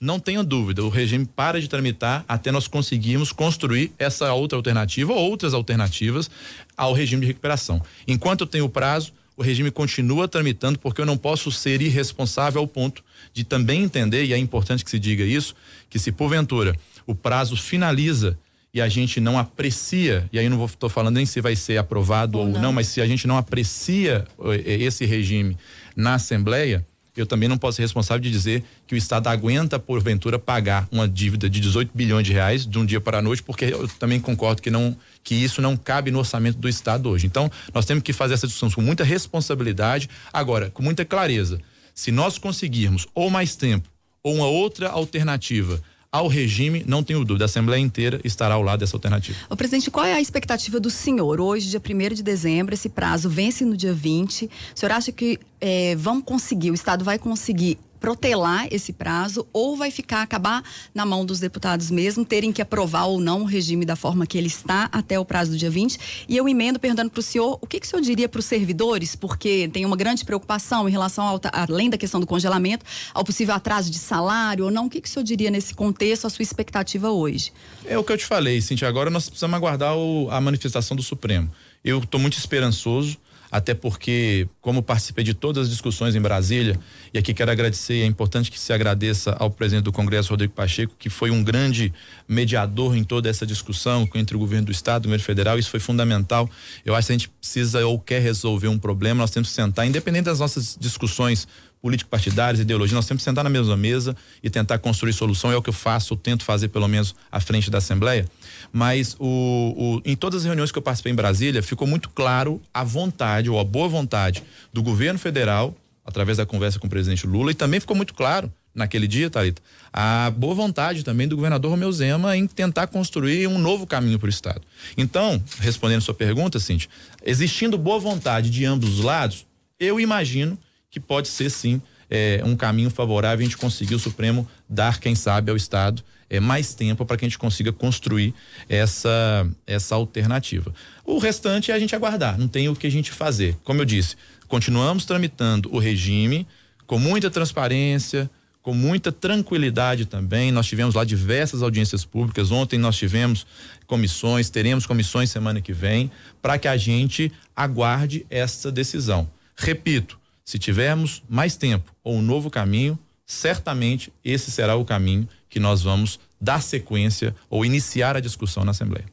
não 0.00 0.20
tenha 0.20 0.42
dúvida, 0.42 0.84
o 0.84 0.88
regime 0.88 1.24
para 1.24 1.60
de 1.60 1.68
tramitar 1.68 2.24
até 2.28 2.52
nós 2.52 2.68
conseguirmos 2.68 3.32
construir 3.32 3.92
essa 3.98 4.32
outra 4.32 4.58
alternativa 4.58 5.12
ou 5.12 5.30
outras 5.30 5.54
alternativas 5.54 6.30
ao 6.76 6.92
regime 6.92 7.22
de 7.22 7.26
recuperação. 7.28 7.82
Enquanto 8.06 8.42
eu 8.42 8.46
tenho 8.46 8.66
o 8.66 8.68
prazo, 8.68 9.12
o 9.36 9.42
regime 9.42 9.70
continua 9.70 10.28
tramitando 10.28 10.78
porque 10.78 11.00
eu 11.00 11.06
não 11.06 11.16
posso 11.16 11.50
ser 11.50 11.80
irresponsável 11.82 12.60
ao 12.60 12.66
ponto 12.66 13.02
de 13.32 13.44
também 13.44 13.82
entender, 13.82 14.24
e 14.24 14.32
é 14.32 14.38
importante 14.38 14.84
que 14.84 14.90
se 14.90 14.98
diga 14.98 15.24
isso, 15.24 15.54
que 15.88 15.98
se 15.98 16.10
porventura 16.10 16.74
o 17.06 17.14
prazo 17.14 17.56
finaliza 17.56 18.38
e 18.76 18.80
a 18.82 18.90
gente 18.90 19.20
não 19.20 19.38
aprecia, 19.38 20.28
e 20.30 20.38
aí 20.38 20.50
não 20.50 20.62
estou 20.62 20.90
falando 20.90 21.14
nem 21.14 21.24
se 21.24 21.40
vai 21.40 21.56
ser 21.56 21.78
aprovado 21.78 22.36
ou, 22.36 22.44
ou 22.44 22.52
não. 22.52 22.60
não, 22.60 22.72
mas 22.74 22.88
se 22.88 23.00
a 23.00 23.06
gente 23.06 23.26
não 23.26 23.38
aprecia 23.38 24.26
esse 24.66 25.06
regime 25.06 25.56
na 25.96 26.16
Assembleia, 26.16 26.86
eu 27.16 27.24
também 27.24 27.48
não 27.48 27.56
posso 27.56 27.76
ser 27.76 27.82
responsável 27.82 28.20
de 28.20 28.30
dizer 28.30 28.62
que 28.86 28.94
o 28.94 28.98
Estado 28.98 29.28
aguenta, 29.28 29.78
porventura, 29.78 30.38
pagar 30.38 30.86
uma 30.92 31.08
dívida 31.08 31.48
de 31.48 31.58
18 31.58 31.90
bilhões 31.94 32.26
de 32.26 32.34
reais 32.34 32.66
de 32.66 32.78
um 32.78 32.84
dia 32.84 33.00
para 33.00 33.16
a 33.16 33.22
noite, 33.22 33.42
porque 33.42 33.64
eu 33.64 33.88
também 33.98 34.20
concordo 34.20 34.60
que 34.60 34.70
não 34.70 34.94
que 35.24 35.34
isso 35.34 35.62
não 35.62 35.74
cabe 35.74 36.10
no 36.10 36.18
orçamento 36.18 36.58
do 36.58 36.68
Estado 36.68 37.08
hoje. 37.08 37.26
Então, 37.26 37.50
nós 37.72 37.86
temos 37.86 38.02
que 38.02 38.12
fazer 38.12 38.34
essa 38.34 38.46
discussão 38.46 38.70
com 38.70 38.82
muita 38.82 39.04
responsabilidade, 39.04 40.06
agora, 40.30 40.68
com 40.68 40.82
muita 40.82 41.02
clareza. 41.02 41.62
Se 41.94 42.12
nós 42.12 42.36
conseguirmos 42.36 43.06
ou 43.14 43.30
mais 43.30 43.56
tempo 43.56 43.88
ou 44.22 44.34
uma 44.34 44.46
outra 44.46 44.90
alternativa 44.90 45.80
ao 46.16 46.28
regime, 46.28 46.84
não 46.86 47.02
tenho 47.02 47.24
dúvida, 47.24 47.44
a 47.44 47.46
Assembleia 47.46 47.80
inteira 47.80 48.20
estará 48.24 48.54
ao 48.54 48.62
lado 48.62 48.80
dessa 48.80 48.96
alternativa. 48.96 49.38
O 49.50 49.56
presidente, 49.56 49.90
qual 49.90 50.06
é 50.06 50.14
a 50.14 50.20
expectativa 50.20 50.80
do 50.80 50.90
senhor? 50.90 51.40
Hoje, 51.40 51.68
dia 51.68 51.80
1 51.80 52.14
de 52.14 52.22
dezembro, 52.22 52.74
esse 52.74 52.88
prazo 52.88 53.28
vence 53.28 53.64
no 53.64 53.76
dia 53.76 53.92
20. 53.92 54.46
O 54.46 54.50
senhor 54.74 54.92
acha 54.92 55.12
que 55.12 55.38
é, 55.60 55.94
vão 55.96 56.20
conseguir, 56.20 56.70
o 56.70 56.74
Estado 56.74 57.04
vai 57.04 57.18
conseguir 57.18 57.78
protelar 58.06 58.68
esse 58.70 58.92
prazo 58.92 59.48
ou 59.52 59.76
vai 59.76 59.90
ficar, 59.90 60.22
acabar 60.22 60.62
na 60.94 61.04
mão 61.04 61.26
dos 61.26 61.40
deputados 61.40 61.90
mesmo, 61.90 62.24
terem 62.24 62.52
que 62.52 62.62
aprovar 62.62 63.06
ou 63.06 63.18
não 63.18 63.42
o 63.42 63.44
regime 63.44 63.84
da 63.84 63.96
forma 63.96 64.24
que 64.24 64.38
ele 64.38 64.46
está 64.46 64.88
até 64.92 65.18
o 65.18 65.24
prazo 65.24 65.50
do 65.50 65.56
dia 65.56 65.68
20? 65.68 65.98
E 66.28 66.36
eu 66.36 66.48
emendo 66.48 66.78
perguntando 66.78 67.10
para 67.10 67.18
o 67.18 67.22
senhor, 67.22 67.58
o 67.60 67.66
que, 67.66 67.80
que 67.80 67.86
o 67.86 67.90
senhor 67.90 68.00
diria 68.02 68.28
para 68.28 68.38
os 68.38 68.44
servidores, 68.44 69.16
porque 69.16 69.68
tem 69.72 69.84
uma 69.84 69.96
grande 69.96 70.24
preocupação 70.24 70.88
em 70.88 70.92
relação, 70.92 71.26
ao, 71.26 71.40
além 71.50 71.90
da 71.90 71.98
questão 71.98 72.20
do 72.20 72.28
congelamento, 72.28 72.86
ao 73.12 73.24
possível 73.24 73.56
atraso 73.56 73.90
de 73.90 73.98
salário 73.98 74.66
ou 74.66 74.70
não, 74.70 74.86
o 74.86 74.88
que, 74.88 75.00
que 75.00 75.08
o 75.08 75.10
senhor 75.10 75.24
diria 75.24 75.50
nesse 75.50 75.74
contexto, 75.74 76.28
a 76.28 76.30
sua 76.30 76.44
expectativa 76.44 77.10
hoje? 77.10 77.52
É 77.84 77.98
o 77.98 78.04
que 78.04 78.12
eu 78.12 78.16
te 78.16 78.24
falei, 78.24 78.60
Cintia, 78.60 78.86
agora 78.86 79.10
nós 79.10 79.28
precisamos 79.28 79.56
aguardar 79.56 79.96
o, 79.96 80.30
a 80.30 80.40
manifestação 80.40 80.96
do 80.96 81.02
Supremo. 81.02 81.50
Eu 81.84 81.98
estou 81.98 82.20
muito 82.20 82.38
esperançoso, 82.38 83.18
até 83.50 83.74
porque, 83.74 84.48
como 84.60 84.82
participei 84.82 85.24
de 85.24 85.34
todas 85.34 85.64
as 85.64 85.70
discussões 85.70 86.14
em 86.14 86.20
Brasília, 86.20 86.78
e 87.12 87.18
aqui 87.18 87.32
quero 87.32 87.50
agradecer, 87.50 88.02
é 88.02 88.06
importante 88.06 88.50
que 88.50 88.58
se 88.58 88.72
agradeça 88.72 89.36
ao 89.38 89.50
presidente 89.50 89.84
do 89.84 89.92
Congresso, 89.92 90.30
Rodrigo 90.30 90.52
Pacheco, 90.52 90.94
que 90.98 91.08
foi 91.08 91.30
um 91.30 91.42
grande 91.42 91.92
mediador 92.28 92.96
em 92.96 93.04
toda 93.04 93.28
essa 93.28 93.46
discussão 93.46 94.08
entre 94.14 94.36
o 94.36 94.38
governo 94.38 94.66
do 94.66 94.72
Estado 94.72 95.04
e 95.04 95.06
o 95.06 95.08
governo 95.08 95.24
federal, 95.24 95.58
isso 95.58 95.70
foi 95.70 95.80
fundamental. 95.80 96.48
Eu 96.84 96.94
acho 96.94 97.06
que 97.06 97.12
a 97.12 97.16
gente 97.16 97.28
precisa 97.28 97.86
ou 97.86 97.98
quer 97.98 98.20
resolver 98.20 98.68
um 98.68 98.78
problema, 98.78 99.22
nós 99.22 99.30
temos 99.30 99.48
que 99.48 99.54
sentar, 99.54 99.86
independente 99.86 100.24
das 100.24 100.40
nossas 100.40 100.76
discussões 100.78 101.46
político-partidários, 101.86 102.60
ideologia, 102.60 102.96
nós 102.96 103.06
temos 103.06 103.22
que 103.22 103.24
sentar 103.24 103.44
na 103.44 103.50
mesma 103.50 103.76
mesa 103.76 104.16
e 104.42 104.50
tentar 104.50 104.76
construir 104.80 105.12
solução. 105.12 105.52
É 105.52 105.56
o 105.56 105.62
que 105.62 105.68
eu 105.68 105.72
faço, 105.72 106.14
eu 106.14 106.16
tento 106.16 106.42
fazer 106.42 106.66
pelo 106.66 106.88
menos 106.88 107.14
à 107.30 107.38
frente 107.38 107.70
da 107.70 107.78
Assembleia. 107.78 108.26
Mas 108.72 109.14
o, 109.20 109.22
o, 109.24 110.02
em 110.04 110.16
todas 110.16 110.40
as 110.40 110.46
reuniões 110.46 110.72
que 110.72 110.78
eu 110.78 110.82
participei 110.82 111.12
em 111.12 111.14
Brasília, 111.14 111.62
ficou 111.62 111.86
muito 111.86 112.08
claro 112.08 112.60
a 112.74 112.82
vontade 112.82 113.48
ou 113.48 113.60
a 113.60 113.62
boa 113.62 113.86
vontade 113.86 114.42
do 114.72 114.82
governo 114.82 115.16
federal, 115.16 115.76
através 116.04 116.38
da 116.38 116.44
conversa 116.44 116.80
com 116.80 116.88
o 116.88 116.90
presidente 116.90 117.24
Lula, 117.24 117.52
e 117.52 117.54
também 117.54 117.78
ficou 117.78 117.94
muito 117.94 118.14
claro 118.14 118.52
naquele 118.74 119.06
dia, 119.06 119.30
Thalita, 119.30 119.62
a 119.92 120.28
boa 120.36 120.56
vontade 120.56 121.04
também 121.04 121.28
do 121.28 121.36
governador 121.36 121.70
Romeu 121.70 121.92
Zema 121.92 122.36
em 122.36 122.48
tentar 122.48 122.88
construir 122.88 123.46
um 123.46 123.60
novo 123.60 123.86
caminho 123.86 124.18
para 124.18 124.26
o 124.26 124.28
Estado. 124.30 124.62
Então, 124.96 125.40
respondendo 125.60 126.00
sua 126.00 126.14
pergunta, 126.14 126.58
Cintia, 126.58 126.90
existindo 127.24 127.78
boa 127.78 128.00
vontade 128.00 128.50
de 128.50 128.64
ambos 128.64 128.98
os 128.98 129.04
lados, 129.04 129.46
eu 129.78 130.00
imagino 130.00 130.58
que 130.96 131.00
pode 131.00 131.28
ser 131.28 131.50
sim 131.50 131.78
é, 132.08 132.40
um 132.42 132.56
caminho 132.56 132.88
favorável 132.88 133.40
a 133.40 133.44
gente 133.44 133.58
conseguir 133.58 133.94
o 133.94 133.98
Supremo 133.98 134.48
dar, 134.66 134.98
quem 134.98 135.14
sabe, 135.14 135.50
ao 135.50 135.56
Estado 135.56 136.02
é, 136.30 136.40
mais 136.40 136.72
tempo 136.72 137.04
para 137.04 137.18
que 137.18 137.26
a 137.26 137.28
gente 137.28 137.36
consiga 137.36 137.70
construir 137.70 138.32
essa, 138.66 139.46
essa 139.66 139.94
alternativa. 139.94 140.72
O 141.04 141.18
restante 141.18 141.70
é 141.70 141.74
a 141.74 141.78
gente 141.78 141.94
aguardar, 141.94 142.38
não 142.38 142.48
tem 142.48 142.70
o 142.70 142.74
que 142.74 142.86
a 142.86 142.90
gente 142.90 143.12
fazer. 143.12 143.58
Como 143.62 143.82
eu 143.82 143.84
disse, 143.84 144.16
continuamos 144.48 145.04
tramitando 145.04 145.68
o 145.70 145.78
regime 145.78 146.46
com 146.86 146.98
muita 146.98 147.28
transparência, 147.28 148.30
com 148.62 148.72
muita 148.72 149.12
tranquilidade 149.12 150.06
também. 150.06 150.50
Nós 150.50 150.66
tivemos 150.66 150.94
lá 150.94 151.04
diversas 151.04 151.62
audiências 151.62 152.06
públicas. 152.06 152.50
Ontem 152.50 152.78
nós 152.78 152.96
tivemos 152.96 153.46
comissões, 153.86 154.48
teremos 154.48 154.86
comissões 154.86 155.30
semana 155.30 155.60
que 155.60 155.74
vem, 155.74 156.10
para 156.40 156.58
que 156.58 156.66
a 156.66 156.76
gente 156.78 157.30
aguarde 157.54 158.24
essa 158.30 158.72
decisão. 158.72 159.28
Repito, 159.54 160.18
se 160.46 160.60
tivermos 160.60 161.24
mais 161.28 161.56
tempo 161.56 161.92
ou 162.04 162.14
um 162.14 162.22
novo 162.22 162.48
caminho, 162.48 162.96
certamente 163.26 164.12
esse 164.24 164.50
será 164.50 164.76
o 164.76 164.84
caminho 164.84 165.28
que 165.50 165.58
nós 165.58 165.82
vamos 165.82 166.20
dar 166.40 166.62
sequência 166.62 167.34
ou 167.50 167.64
iniciar 167.64 168.16
a 168.16 168.20
discussão 168.20 168.64
na 168.64 168.70
Assembleia. 168.70 169.04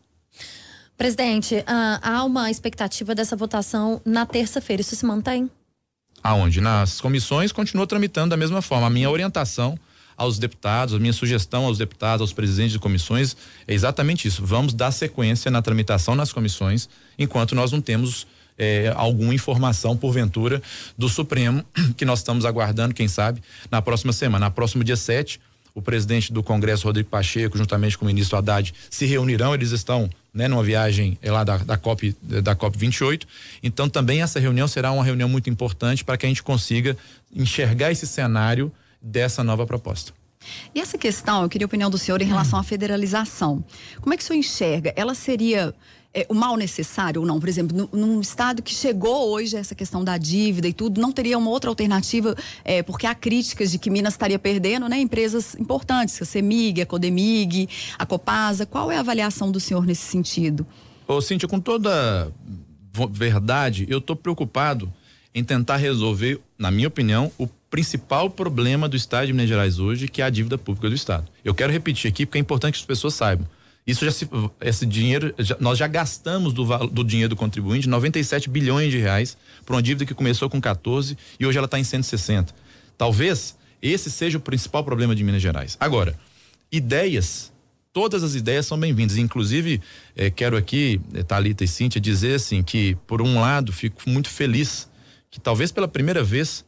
Presidente, 0.95 1.55
uh, 1.55 1.99
há 2.01 2.23
uma 2.23 2.51
expectativa 2.51 3.15
dessa 3.15 3.35
votação 3.35 3.99
na 4.05 4.27
terça-feira. 4.27 4.81
Isso 4.81 4.95
se 4.95 5.05
mantém? 5.05 5.49
Aonde? 6.23 6.61
Nas 6.61 7.01
comissões 7.01 7.51
continua 7.51 7.87
tramitando 7.87 8.29
da 8.29 8.37
mesma 8.37 8.61
forma. 8.61 8.85
A 8.85 8.89
minha 8.91 9.09
orientação 9.09 9.77
aos 10.15 10.37
deputados, 10.37 10.93
a 10.93 10.99
minha 10.99 11.11
sugestão 11.11 11.65
aos 11.65 11.79
deputados, 11.79 12.21
aos 12.21 12.31
presidentes 12.31 12.73
de 12.73 12.79
comissões 12.79 13.35
é 13.67 13.73
exatamente 13.73 14.27
isso. 14.27 14.45
Vamos 14.45 14.71
dar 14.71 14.91
sequência 14.91 15.49
na 15.49 15.63
tramitação 15.63 16.13
nas 16.13 16.31
comissões, 16.31 16.87
enquanto 17.17 17.55
nós 17.55 17.71
não 17.71 17.81
temos 17.81 18.27
é, 18.57 18.91
alguma 18.95 19.33
informação, 19.33 19.95
porventura, 19.95 20.61
do 20.97 21.09
Supremo, 21.09 21.63
que 21.97 22.05
nós 22.05 22.19
estamos 22.19 22.45
aguardando, 22.45 22.93
quem 22.93 23.07
sabe, 23.07 23.41
na 23.69 23.81
próxima 23.81 24.13
semana. 24.13 24.45
Na 24.45 24.51
próximo 24.51 24.83
dia 24.83 24.95
7, 24.95 25.39
o 25.75 25.81
presidente 25.81 26.31
do 26.31 26.43
Congresso, 26.43 26.85
Rodrigo 26.85 27.09
Pacheco, 27.09 27.57
juntamente 27.57 27.97
com 27.97 28.05
o 28.05 28.07
ministro 28.07 28.37
Haddad, 28.37 28.73
se 28.89 29.05
reunirão. 29.05 29.53
Eles 29.53 29.71
estão 29.71 30.09
né, 30.33 30.47
numa 30.47 30.63
viagem 30.63 31.17
é, 31.21 31.31
lá 31.31 31.43
da, 31.43 31.57
da, 31.57 31.77
COP, 31.77 32.15
da 32.21 32.55
COP 32.55 32.77
28. 32.77 33.27
Então, 33.61 33.89
também 33.89 34.21
essa 34.21 34.39
reunião 34.39 34.67
será 34.67 34.91
uma 34.91 35.03
reunião 35.03 35.27
muito 35.27 35.49
importante 35.49 36.03
para 36.03 36.17
que 36.17 36.25
a 36.25 36.29
gente 36.29 36.43
consiga 36.43 36.95
enxergar 37.33 37.91
esse 37.91 38.05
cenário 38.05 38.71
dessa 39.01 39.43
nova 39.43 39.65
proposta. 39.65 40.13
E 40.75 40.79
essa 40.79 40.97
questão, 40.97 41.43
eu 41.43 41.49
queria 41.49 41.65
a 41.65 41.67
opinião 41.67 41.89
do 41.89 41.97
senhor 41.97 42.21
em 42.21 42.25
relação 42.25 42.59
à 42.59 42.63
federalização. 42.63 43.63
Como 44.01 44.13
é 44.13 44.17
que 44.17 44.23
o 44.23 44.25
senhor 44.25 44.39
enxerga? 44.39 44.93
Ela 44.95 45.15
seria 45.15 45.73
é, 46.13 46.25
o 46.29 46.33
mal 46.33 46.55
necessário 46.55 47.21
ou 47.21 47.27
não? 47.27 47.39
Por 47.39 47.49
exemplo, 47.49 47.89
no, 47.91 47.99
num 47.99 48.21
estado 48.21 48.61
que 48.61 48.73
chegou 48.73 49.31
hoje 49.31 49.55
essa 49.55 49.73
questão 49.73 50.03
da 50.03 50.17
dívida 50.17 50.67
e 50.67 50.73
tudo, 50.73 51.01
não 51.01 51.11
teria 51.11 51.37
uma 51.37 51.49
outra 51.49 51.69
alternativa, 51.69 52.35
é, 52.63 52.83
porque 52.83 53.07
há 53.07 53.15
críticas 53.15 53.71
de 53.71 53.79
que 53.79 53.89
Minas 53.89 54.13
estaria 54.13 54.37
perdendo, 54.37 54.87
né? 54.87 54.99
Empresas 54.99 55.55
importantes, 55.55 56.21
a 56.21 56.25
CEMIG, 56.25 56.81
a 56.81 56.85
Codemig, 56.85 57.67
a 57.97 58.05
Copasa. 58.05 58.65
Qual 58.65 58.91
é 58.91 58.97
a 58.97 58.99
avaliação 58.99 59.51
do 59.51 59.59
senhor 59.59 59.85
nesse 59.85 60.03
sentido? 60.03 60.65
Ô, 61.07 61.19
Cíntia, 61.19 61.47
com 61.47 61.59
toda 61.59 62.31
verdade, 63.11 63.85
eu 63.89 63.97
estou 63.97 64.15
preocupado 64.15 64.91
em 65.33 65.43
tentar 65.43 65.77
resolver, 65.77 66.39
na 66.57 66.69
minha 66.69 66.87
opinião, 66.87 67.31
o 67.39 67.47
principal 67.47 68.29
problema 68.29 68.87
do 68.87 68.95
Estado 68.95 69.25
de 69.25 69.33
Minas 69.33 69.49
Gerais 69.49 69.79
hoje, 69.79 70.07
que 70.07 70.21
é 70.21 70.25
a 70.25 70.29
dívida 70.29 70.59
pública 70.59 70.87
do 70.87 70.95
Estado. 70.95 71.27
Eu 71.43 71.55
quero 71.55 71.73
repetir 71.73 72.07
aqui 72.07 72.23
porque 72.23 72.37
é 72.37 72.41
importante 72.41 72.73
que 72.73 72.79
as 72.79 72.85
pessoas 72.85 73.15
saibam. 73.15 73.47
Isso 73.85 74.05
já 74.05 74.11
se, 74.11 74.27
esse 74.61 74.85
dinheiro, 74.85 75.33
já, 75.37 75.57
nós 75.59 75.77
já 75.77 75.87
gastamos 75.87 76.53
do, 76.53 76.65
do 76.87 77.03
dinheiro 77.03 77.29
do 77.29 77.35
contribuinte 77.35 77.87
97 77.89 78.49
bilhões 78.49 78.91
de 78.91 78.97
reais 78.97 79.37
para 79.65 79.75
uma 79.75 79.81
dívida 79.81 80.05
que 80.05 80.13
começou 80.13 80.49
com 80.49 80.61
14 80.61 81.17
e 81.39 81.45
hoje 81.45 81.57
ela 81.57 81.65
está 81.65 81.77
em 81.77 81.83
160. 81.83 82.53
Talvez 82.97 83.57
esse 83.81 84.09
seja 84.09 84.37
o 84.37 84.41
principal 84.41 84.83
problema 84.83 85.13
de 85.13 85.23
Minas 85.23 85.41
Gerais. 85.41 85.75
Agora, 85.77 86.17
ideias, 86.71 87.51
todas 87.91 88.23
as 88.23 88.33
ideias 88.33 88.65
são 88.65 88.79
bem-vindas. 88.79 89.17
Inclusive, 89.17 89.81
eh, 90.15 90.29
quero 90.29 90.55
aqui, 90.55 91.01
eh, 91.13 91.21
Talita 91.21 91.65
e 91.65 91.67
Cíntia, 91.67 91.99
dizer 91.99 92.35
assim 92.35 92.63
que, 92.63 92.95
por 93.05 93.21
um 93.21 93.41
lado, 93.41 93.73
fico 93.73 94.01
muito 94.09 94.29
feliz 94.29 94.89
que 95.29 95.39
talvez 95.39 95.71
pela 95.71 95.87
primeira 95.87 96.23
vez 96.23 96.63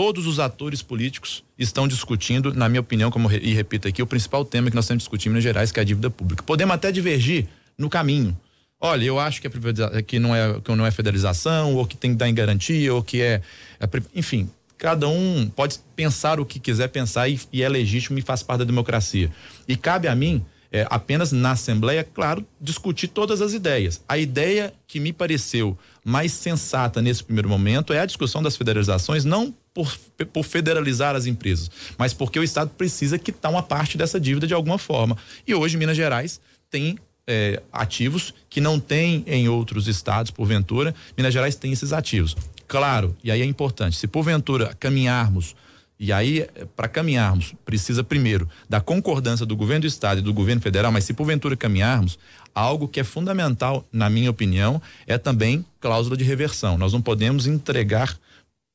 todos 0.00 0.26
os 0.26 0.40
atores 0.40 0.80
políticos 0.80 1.44
estão 1.58 1.86
discutindo, 1.86 2.54
na 2.54 2.70
minha 2.70 2.80
opinião, 2.80 3.10
como 3.10 3.30
e 3.30 3.52
repito 3.52 3.86
aqui, 3.86 4.02
o 4.02 4.06
principal 4.06 4.46
tema 4.46 4.70
que 4.70 4.74
nós 4.74 4.86
estamos 4.86 5.02
discutindo 5.02 5.32
em 5.32 5.34
Minas 5.34 5.44
Gerais, 5.44 5.70
que 5.70 5.78
é 5.78 5.82
a 5.82 5.84
dívida 5.84 6.08
pública. 6.08 6.42
Podemos 6.42 6.74
até 6.74 6.90
divergir 6.90 7.46
no 7.76 7.90
caminho. 7.90 8.34
Olha, 8.80 9.04
eu 9.04 9.20
acho 9.20 9.42
que, 9.42 9.46
é, 9.46 10.00
que, 10.00 10.18
não, 10.18 10.34
é, 10.34 10.58
que 10.58 10.74
não 10.74 10.86
é 10.86 10.90
federalização, 10.90 11.74
ou 11.74 11.86
que 11.86 11.98
tem 11.98 12.12
que 12.12 12.16
dar 12.16 12.30
em 12.30 12.34
garantia, 12.34 12.94
ou 12.94 13.02
que 13.02 13.20
é, 13.20 13.42
é 13.78 13.86
enfim, 14.14 14.48
cada 14.78 15.06
um 15.06 15.46
pode 15.54 15.78
pensar 15.94 16.40
o 16.40 16.46
que 16.46 16.58
quiser 16.58 16.88
pensar 16.88 17.28
e, 17.28 17.38
e, 17.52 17.62
é 17.62 17.68
legítimo 17.68 18.18
e 18.18 18.22
faz 18.22 18.42
parte 18.42 18.60
da 18.60 18.64
democracia. 18.64 19.30
E 19.68 19.76
cabe 19.76 20.08
a 20.08 20.14
mim, 20.14 20.42
é, 20.72 20.86
apenas 20.88 21.30
na 21.30 21.50
Assembleia, 21.50 22.02
claro, 22.02 22.42
discutir 22.58 23.08
todas 23.08 23.42
as 23.42 23.52
ideias. 23.52 24.02
A 24.08 24.16
ideia 24.16 24.72
que 24.86 24.98
me 24.98 25.12
pareceu 25.12 25.76
mais 26.02 26.32
sensata 26.32 27.02
nesse 27.02 27.22
primeiro 27.22 27.50
momento 27.50 27.92
é 27.92 28.00
a 28.00 28.06
discussão 28.06 28.42
das 28.42 28.56
federalizações, 28.56 29.26
não 29.26 29.54
por, 29.72 29.96
por 30.32 30.44
federalizar 30.44 31.14
as 31.14 31.26
empresas, 31.26 31.70
mas 31.96 32.12
porque 32.12 32.38
o 32.38 32.42
Estado 32.42 32.70
precisa 32.76 33.18
quitar 33.18 33.50
uma 33.50 33.62
parte 33.62 33.96
dessa 33.96 34.20
dívida 34.20 34.46
de 34.46 34.54
alguma 34.54 34.78
forma. 34.78 35.16
E 35.46 35.54
hoje 35.54 35.76
Minas 35.76 35.96
Gerais 35.96 36.40
tem 36.68 36.98
é, 37.26 37.62
ativos 37.72 38.34
que 38.48 38.60
não 38.60 38.80
tem 38.80 39.24
em 39.26 39.48
outros 39.48 39.86
estados, 39.86 40.30
porventura. 40.30 40.94
Minas 41.16 41.32
Gerais 41.32 41.54
tem 41.54 41.72
esses 41.72 41.92
ativos. 41.92 42.36
Claro, 42.66 43.16
e 43.22 43.30
aí 43.30 43.42
é 43.42 43.44
importante, 43.44 43.96
se 43.96 44.06
porventura 44.06 44.74
caminharmos 44.78 45.54
e 46.02 46.14
aí, 46.14 46.48
para 46.74 46.88
caminharmos, 46.88 47.54
precisa 47.62 48.02
primeiro 48.02 48.48
da 48.66 48.80
concordância 48.80 49.44
do 49.44 49.54
governo 49.54 49.82
do 49.82 49.86
estado 49.86 50.20
e 50.20 50.22
do 50.22 50.32
governo 50.32 50.62
federal, 50.62 50.90
mas 50.90 51.04
se 51.04 51.12
porventura 51.12 51.54
caminharmos, 51.54 52.18
algo 52.54 52.88
que 52.88 53.00
é 53.00 53.04
fundamental, 53.04 53.86
na 53.92 54.08
minha 54.08 54.30
opinião, 54.30 54.80
é 55.06 55.18
também 55.18 55.62
cláusula 55.78 56.16
de 56.16 56.24
reversão. 56.24 56.78
Nós 56.78 56.94
não 56.94 57.02
podemos 57.02 57.46
entregar 57.46 58.18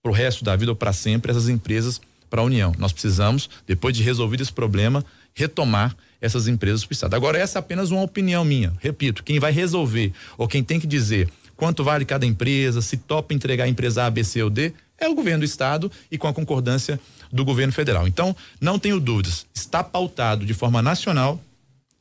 para 0.06 0.12
o 0.12 0.14
resto 0.14 0.46
da 0.46 0.56
vida 0.56 0.72
ou 0.72 0.76
para 0.76 0.94
sempre 0.94 1.32
essas 1.32 1.50
empresas 1.50 2.00
para 2.30 2.40
a 2.40 2.44
União. 2.44 2.76
Nós 2.78 2.92
precisamos, 2.92 3.50
depois 3.66 3.98
de 3.98 4.04
resolvido 4.04 4.44
esse 4.44 4.54
problema, 4.54 5.04
retomar 5.34 5.98
essas 6.22 6.48
empresas 6.48 6.86
para 6.86 6.92
o 6.92 6.94
Estado. 6.94 7.16
Agora, 7.16 7.40
essa 7.40 7.58
é 7.58 7.60
apenas 7.60 7.90
uma 7.90 8.04
opinião 8.04 8.46
minha. 8.46 8.72
Repito, 8.80 9.24
quem 9.24 9.40
vai 9.40 9.52
resolver 9.52 10.14
ou 10.38 10.48
quem 10.48 10.64
tem 10.64 10.80
que 10.80 10.86
dizer 10.86 11.28
quanto 11.56 11.84
vale 11.84 12.06
cada 12.06 12.24
empresa, 12.24 12.84
se 12.84 12.98
topa 12.98 13.34
entregar 13.34 13.64
a 13.64 13.68
empresa 13.68 14.06
A, 14.06 14.10
B, 14.12 14.24
C 14.24 14.44
ou 14.44 14.50
D, 14.52 14.74
é 15.00 15.10
o 15.10 15.16
governo 15.16 15.40
do 15.40 15.46
Estado 15.46 15.92
e 16.12 16.20
com 16.20 16.28
a 16.28 16.34
concordância 16.34 17.00
do 17.32 17.44
governo 17.44 17.74
federal. 17.74 18.08
Então, 18.08 18.36
não 18.62 18.78
tenho 18.78 19.00
dúvidas, 19.00 19.48
está 19.56 19.84
pautado 19.84 20.46
de 20.46 20.54
forma 20.54 20.84
nacional 20.84 21.42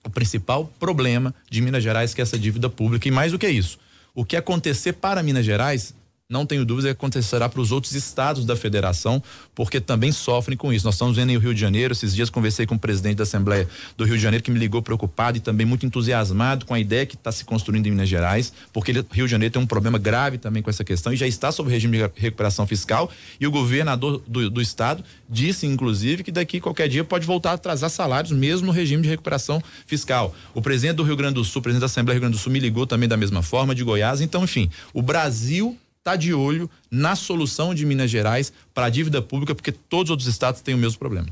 o 0.05 0.11
principal 0.11 0.71
problema 0.79 1.35
de 1.51 1.63
Minas 1.63 1.83
Gerais, 1.83 2.13
que 2.13 2.21
é 2.21 2.23
essa 2.23 2.39
dívida 2.39 2.69
pública. 2.69 3.09
E 3.09 3.11
mais 3.11 3.33
do 3.33 3.39
que 3.39 3.49
isso, 3.49 3.79
o 4.15 4.27
que 4.27 4.37
acontecer 4.37 4.93
para 4.93 5.23
Minas 5.23 5.47
Gerais 5.47 5.95
não 6.35 6.45
tenho 6.45 6.65
dúvida 6.65 6.89
que 6.89 6.93
acontecerá 6.93 7.49
para 7.49 7.61
os 7.61 7.71
outros 7.71 7.95
estados 7.95 8.45
da 8.45 8.57
federação, 8.57 9.23
porque 9.55 9.81
também 9.81 10.11
sofrem 10.11 10.57
com 10.57 10.73
isso. 10.73 10.85
Nós 10.85 10.97
estamos 10.97 11.17
vendo 11.17 11.31
em 11.31 11.39
Rio 11.39 11.55
de 11.55 11.61
Janeiro, 11.61 11.93
esses 11.93 12.13
dias 12.13 12.29
conversei 12.29 12.67
com 12.67 12.75
o 12.75 12.79
presidente 12.79 13.17
da 13.19 13.23
Assembleia 13.23 13.69
do 13.97 14.05
Rio 14.05 14.17
de 14.17 14.23
Janeiro, 14.23 14.43
que 14.43 14.51
me 14.51 14.59
ligou 14.59 14.83
preocupado 14.83 15.39
e 15.39 15.41
também 15.41 15.65
muito 15.65 15.87
entusiasmado 15.87 16.67
com 16.67 16.75
a 16.75 16.81
ideia 16.81 17.07
que 17.07 17.15
está 17.15 17.31
se 17.31 17.45
construindo 17.45 17.87
em 17.87 17.91
Minas 17.91 18.09
Gerais, 18.09 18.53
porque 18.73 18.91
ele, 18.91 19.07
Rio 19.13 19.27
de 19.27 19.31
Janeiro 19.31 19.53
tem 19.53 19.63
um 19.63 19.67
problema 19.67 19.97
grave 19.97 20.37
também 20.37 20.61
com 20.61 20.69
essa 20.69 20.83
questão 20.83 21.13
e 21.13 21.17
já 21.17 21.27
está 21.27 21.53
sob 21.53 21.71
regime 21.71 21.99
de 21.99 22.11
recuperação 22.17 22.67
fiscal. 22.67 23.09
E 23.41 23.47
o 23.47 23.51
governador 23.51 24.21
do, 24.27 24.51
do 24.51 24.61
estado 24.61 25.05
disse, 25.31 25.67
inclusive, 25.67 26.25
que 26.25 26.33
daqui 26.33 26.61
qualquer 26.61 26.89
dia 26.89 27.05
pode 27.05 27.25
voltar 27.25 27.53
a 27.53 27.55
atrasar 27.55 27.91
salários, 27.91 28.33
mesmo 28.33 28.67
no 28.67 28.73
regime 28.73 29.03
de 29.03 29.09
recuperação 29.09 29.63
fiscal. 29.87 30.35
O 30.53 30.61
presidente 30.61 30.97
do 30.97 31.05
Rio 31.05 31.17
Grande 31.17 31.35
do 31.35 31.45
Sul, 31.45 31.61
o 31.61 31.63
presidente 31.63 31.83
da 31.83 31.87
Assembleia 31.87 32.19
do 32.19 32.23
Rio 32.23 32.29
Grande 32.29 32.37
do 32.39 32.43
Sul, 32.43 32.53
me 32.53 32.59
ligou 32.59 32.87
também 32.87 33.09
da 33.09 33.17
mesma 33.17 33.43
forma, 33.43 33.75
de 33.75 33.85
Goiás. 33.85 34.21
Então, 34.21 34.43
enfim, 34.43 34.69
o 34.93 35.01
Brasil 35.01 35.79
está 36.05 36.17
de 36.17 36.35
olho 36.35 36.71
na 36.91 37.17
solução 37.17 37.75
de 37.75 37.87
Minas 37.87 38.11
Gerais 38.11 38.53
para 38.75 38.87
a 38.87 38.91
dívida 38.91 39.23
pública, 39.23 39.55
porque 39.55 39.73
todos 39.73 40.05
os 40.05 40.11
outros 40.11 40.29
estados 40.29 40.61
têm 40.61 40.75
o 40.75 40.79
mesmo 40.79 40.99
problema. 40.99 41.27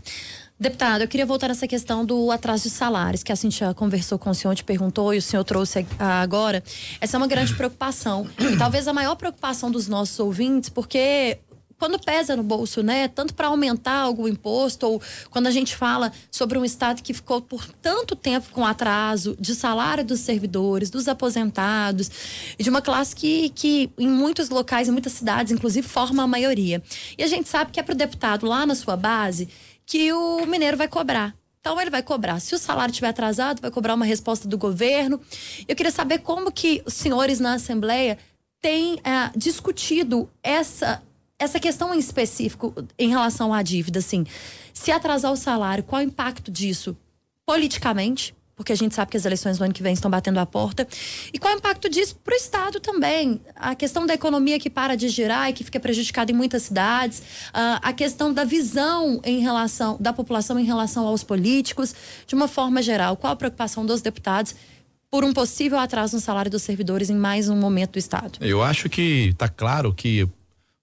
Deputado, 0.58 1.02
eu 1.02 1.08
queria 1.08 1.26
voltar 1.26 1.48
nessa 1.48 1.68
questão 1.68 2.06
do 2.06 2.30
atraso 2.30 2.62
de 2.62 2.70
salários, 2.70 3.22
que 3.22 3.30
a 3.30 3.36
Cintia 3.36 3.74
conversou 3.74 4.18
com 4.18 4.30
o 4.30 4.34
senhor, 4.34 4.54
te 4.54 4.64
perguntou 4.64 5.12
e 5.12 5.18
o 5.18 5.22
senhor 5.22 5.44
trouxe 5.44 5.84
agora. 5.98 6.62
Essa 7.00 7.16
é 7.16 7.18
uma 7.18 7.26
grande 7.26 7.54
preocupação. 7.54 8.26
E 8.38 8.56
talvez 8.56 8.88
a 8.88 8.92
maior 8.94 9.16
preocupação 9.16 9.70
dos 9.70 9.88
nossos 9.88 10.18
ouvintes, 10.18 10.70
porque 10.70 11.38
quando 11.82 11.98
pesa 11.98 12.36
no 12.36 12.44
bolso, 12.44 12.80
né? 12.80 13.08
Tanto 13.08 13.34
para 13.34 13.48
aumentar 13.48 14.02
algum 14.02 14.28
imposto, 14.28 14.86
ou 14.86 15.02
quando 15.30 15.48
a 15.48 15.50
gente 15.50 15.74
fala 15.74 16.12
sobre 16.30 16.56
um 16.56 16.64
Estado 16.64 17.02
que 17.02 17.12
ficou 17.12 17.42
por 17.42 17.66
tanto 17.82 18.14
tempo 18.14 18.50
com 18.52 18.64
atraso 18.64 19.36
de 19.40 19.52
salário 19.52 20.04
dos 20.04 20.20
servidores, 20.20 20.90
dos 20.90 21.08
aposentados, 21.08 22.08
e 22.56 22.62
de 22.62 22.70
uma 22.70 22.80
classe 22.80 23.16
que, 23.16 23.48
que 23.48 23.90
em 23.98 24.08
muitos 24.08 24.48
locais, 24.48 24.86
em 24.86 24.92
muitas 24.92 25.14
cidades, 25.14 25.50
inclusive, 25.50 25.84
forma 25.84 26.22
a 26.22 26.26
maioria. 26.28 26.80
E 27.18 27.24
a 27.24 27.26
gente 27.26 27.48
sabe 27.48 27.72
que 27.72 27.80
é 27.80 27.82
para 27.82 27.94
o 27.94 27.98
deputado 27.98 28.46
lá 28.46 28.64
na 28.64 28.76
sua 28.76 28.96
base 28.96 29.48
que 29.84 30.12
o 30.12 30.46
mineiro 30.46 30.76
vai 30.76 30.86
cobrar. 30.86 31.34
Então 31.58 31.80
ele 31.80 31.90
vai 31.90 32.04
cobrar. 32.04 32.38
Se 32.38 32.54
o 32.54 32.58
salário 32.58 32.92
estiver 32.92 33.08
atrasado, 33.08 33.60
vai 33.60 33.72
cobrar 33.72 33.94
uma 33.94 34.04
resposta 34.04 34.46
do 34.46 34.56
governo. 34.56 35.20
Eu 35.66 35.74
queria 35.74 35.90
saber 35.90 36.18
como 36.18 36.52
que 36.52 36.80
os 36.86 36.94
senhores 36.94 37.40
na 37.40 37.54
Assembleia 37.54 38.18
têm 38.60 39.00
é, 39.02 39.36
discutido 39.36 40.30
essa 40.44 41.02
essa 41.42 41.58
questão 41.58 41.94
em 41.94 41.98
específico 41.98 42.74
em 42.98 43.08
relação 43.08 43.52
à 43.52 43.62
dívida, 43.62 43.98
assim, 43.98 44.24
se 44.72 44.90
atrasar 44.90 45.32
o 45.32 45.36
salário, 45.36 45.84
qual 45.84 46.00
o 46.00 46.04
impacto 46.04 46.50
disso 46.50 46.96
politicamente? 47.44 48.34
Porque 48.54 48.72
a 48.72 48.76
gente 48.76 48.94
sabe 48.94 49.10
que 49.10 49.16
as 49.16 49.24
eleições 49.24 49.58
do 49.58 49.64
ano 49.64 49.72
que 49.72 49.82
vem 49.82 49.92
estão 49.92 50.10
batendo 50.10 50.38
a 50.38 50.46
porta. 50.46 50.86
E 51.32 51.38
qual 51.38 51.52
o 51.52 51.56
impacto 51.56 51.88
disso 51.88 52.14
para 52.22 52.34
o 52.34 52.36
Estado 52.36 52.78
também? 52.78 53.40
A 53.56 53.74
questão 53.74 54.06
da 54.06 54.14
economia 54.14 54.58
que 54.60 54.70
para 54.70 54.94
de 54.94 55.08
girar 55.08 55.50
e 55.50 55.52
que 55.52 55.64
fica 55.64 55.80
prejudicada 55.80 56.30
em 56.30 56.34
muitas 56.34 56.64
cidades. 56.64 57.18
Uh, 57.18 57.80
a 57.82 57.92
questão 57.92 58.32
da 58.32 58.44
visão 58.44 59.20
em 59.24 59.40
relação 59.40 59.96
da 59.98 60.12
população 60.12 60.60
em 60.60 60.64
relação 60.64 61.06
aos 61.06 61.24
políticos. 61.24 61.94
De 62.26 62.34
uma 62.34 62.46
forma 62.46 62.82
geral, 62.82 63.16
qual 63.16 63.32
a 63.32 63.36
preocupação 63.36 63.84
dos 63.84 64.00
deputados 64.00 64.54
por 65.10 65.24
um 65.24 65.32
possível 65.32 65.78
atraso 65.78 66.14
no 66.14 66.22
salário 66.22 66.50
dos 66.50 66.62
servidores 66.62 67.10
em 67.10 67.16
mais 67.16 67.48
um 67.48 67.56
momento 67.56 67.92
do 67.92 67.98
Estado? 67.98 68.38
Eu 68.40 68.62
acho 68.62 68.88
que 68.88 69.30
está 69.30 69.48
claro 69.48 69.92
que 69.92 70.28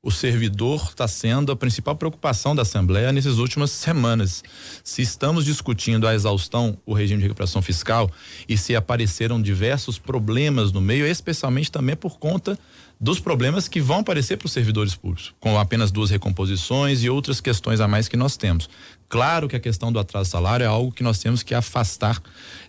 o 0.02 0.10
servidor 0.12 0.88
está 0.90 1.08
sendo 1.10 1.52
a 1.52 1.58
principal 1.58 1.94
preocupação 1.94 2.56
da 2.56 2.62
Assembleia 2.62 3.12
nessas 3.12 3.38
últimas 3.38 3.70
semanas. 3.70 4.42
Se 4.82 5.02
estamos 5.02 5.44
discutindo 5.44 6.08
a 6.08 6.16
exaustão 6.16 6.78
o 6.86 6.94
regime 6.94 7.20
de 7.20 7.28
recuperação 7.28 7.62
fiscal 7.62 8.10
e 8.48 8.58
se 8.58 8.76
apareceram 8.76 9.42
diversos 9.42 10.00
problemas 10.00 10.72
no 10.72 10.80
meio, 10.80 11.06
especialmente 11.06 11.70
também 11.70 11.98
por 11.98 12.18
conta 12.18 12.58
dos 12.98 13.20
problemas 13.20 13.68
que 13.68 13.82
vão 13.82 14.00
aparecer 14.00 14.38
para 14.38 14.46
os 14.46 14.54
servidores 14.54 14.96
públicos, 14.96 15.34
com 15.40 15.60
apenas 15.60 15.92
duas 15.92 16.10
recomposições 16.10 17.04
e 17.04 17.10
outras 17.10 17.42
questões 17.42 17.82
a 17.82 17.88
mais 17.88 18.08
que 18.08 18.18
nós 18.18 18.38
temos. 18.38 18.70
Claro 19.10 19.50
que 19.50 19.56
a 19.56 19.60
questão 19.60 19.92
do 19.92 20.00
atraso 20.00 20.30
salário 20.30 20.64
é 20.64 20.68
algo 20.68 20.92
que 20.92 21.04
nós 21.04 21.20
temos 21.20 21.44
que 21.44 21.54
afastar 21.54 22.22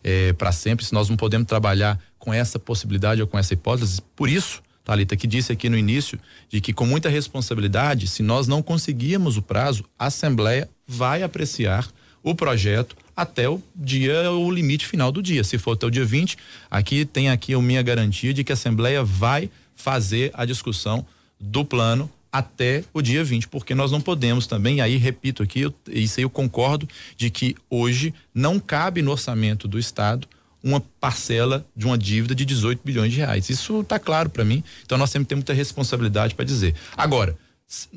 eh, 0.03 0.33
para 0.33 0.51
sempre, 0.51 0.85
se 0.85 0.93
nós 0.93 1.09
não 1.09 1.17
podemos 1.17 1.47
trabalhar 1.47 1.99
com 2.19 2.33
essa 2.33 2.59
possibilidade 2.59 3.21
ou 3.21 3.27
com 3.27 3.39
essa 3.39 3.55
hipótese. 3.55 4.03
Por 4.15 4.29
isso, 4.29 4.63
Talita, 4.85 5.17
que 5.17 5.27
disse 5.27 5.53
aqui 5.53 5.69
no 5.69 5.77
início 5.77 6.19
de 6.49 6.61
que 6.61 6.73
com 6.73 6.87
muita 6.87 7.09
responsabilidade, 7.09 8.07
se 8.07 8.23
nós 8.23 8.47
não 8.47 8.63
conseguirmos 8.63 9.37
o 9.37 9.43
prazo, 9.43 9.85
a 9.99 10.07
Assembleia 10.07 10.69
vai 10.87 11.23
apreciar 11.23 11.89
o 12.23 12.35
projeto 12.35 12.97
até 13.17 13.49
o 13.49 13.63
dia, 13.75 14.31
o 14.31 14.51
limite 14.51 14.87
final 14.87 15.13
do 15.13 15.23
dia. 15.23 15.45
Se 15.45 15.59
for 15.59 15.73
até 15.73 15.87
o 15.87 15.91
dia 15.91 16.05
20, 16.05 16.37
aqui 16.71 17.05
tem 17.05 17.31
aqui 17.31 17.55
a 17.55 17.61
minha 17.61 17.83
garantia 17.83 18.33
de 18.33 18.43
que 18.43 18.53
a 18.53 18.55
Assembleia 18.55 19.05
vai 19.05 19.51
fazer 19.75 20.31
a 20.35 20.45
discussão 20.45 21.07
do 21.39 21.65
plano 21.65 22.11
até 22.33 22.85
o 22.93 23.03
dia 23.03 23.25
20, 23.25 23.49
porque 23.49 23.75
nós 23.75 23.91
não 23.91 24.01
podemos 24.01 24.47
também, 24.47 24.81
aí 24.81 24.97
repito 24.97 25.43
aqui, 25.43 25.63
eu, 25.63 25.75
isso 25.89 26.21
aí 26.21 26.25
eu 26.25 26.31
concordo, 26.31 26.89
de 27.17 27.29
que 27.29 27.57
hoje 27.69 28.15
não 28.33 28.61
cabe 28.61 29.03
no 29.03 29.11
orçamento 29.11 29.67
do 29.67 29.79
Estado 29.79 30.29
uma 30.63 30.81
parcela 31.01 31.67
de 31.75 31.87
uma 31.87 31.97
dívida 31.97 32.35
de 32.35 32.45
18 32.45 32.81
bilhões 32.85 33.13
de 33.13 33.19
reais. 33.19 33.49
Isso 33.49 33.81
está 33.81 33.99
claro 33.99 34.29
para 34.31 34.45
mim. 34.45 34.63
Então 34.85 34.99
nós 34.99 35.11
sempre 35.11 35.29
temos 35.29 35.41
muita 35.41 35.53
responsabilidade 35.53 36.35
para 36.35 36.45
dizer. 36.45 36.75
Agora, 36.97 37.37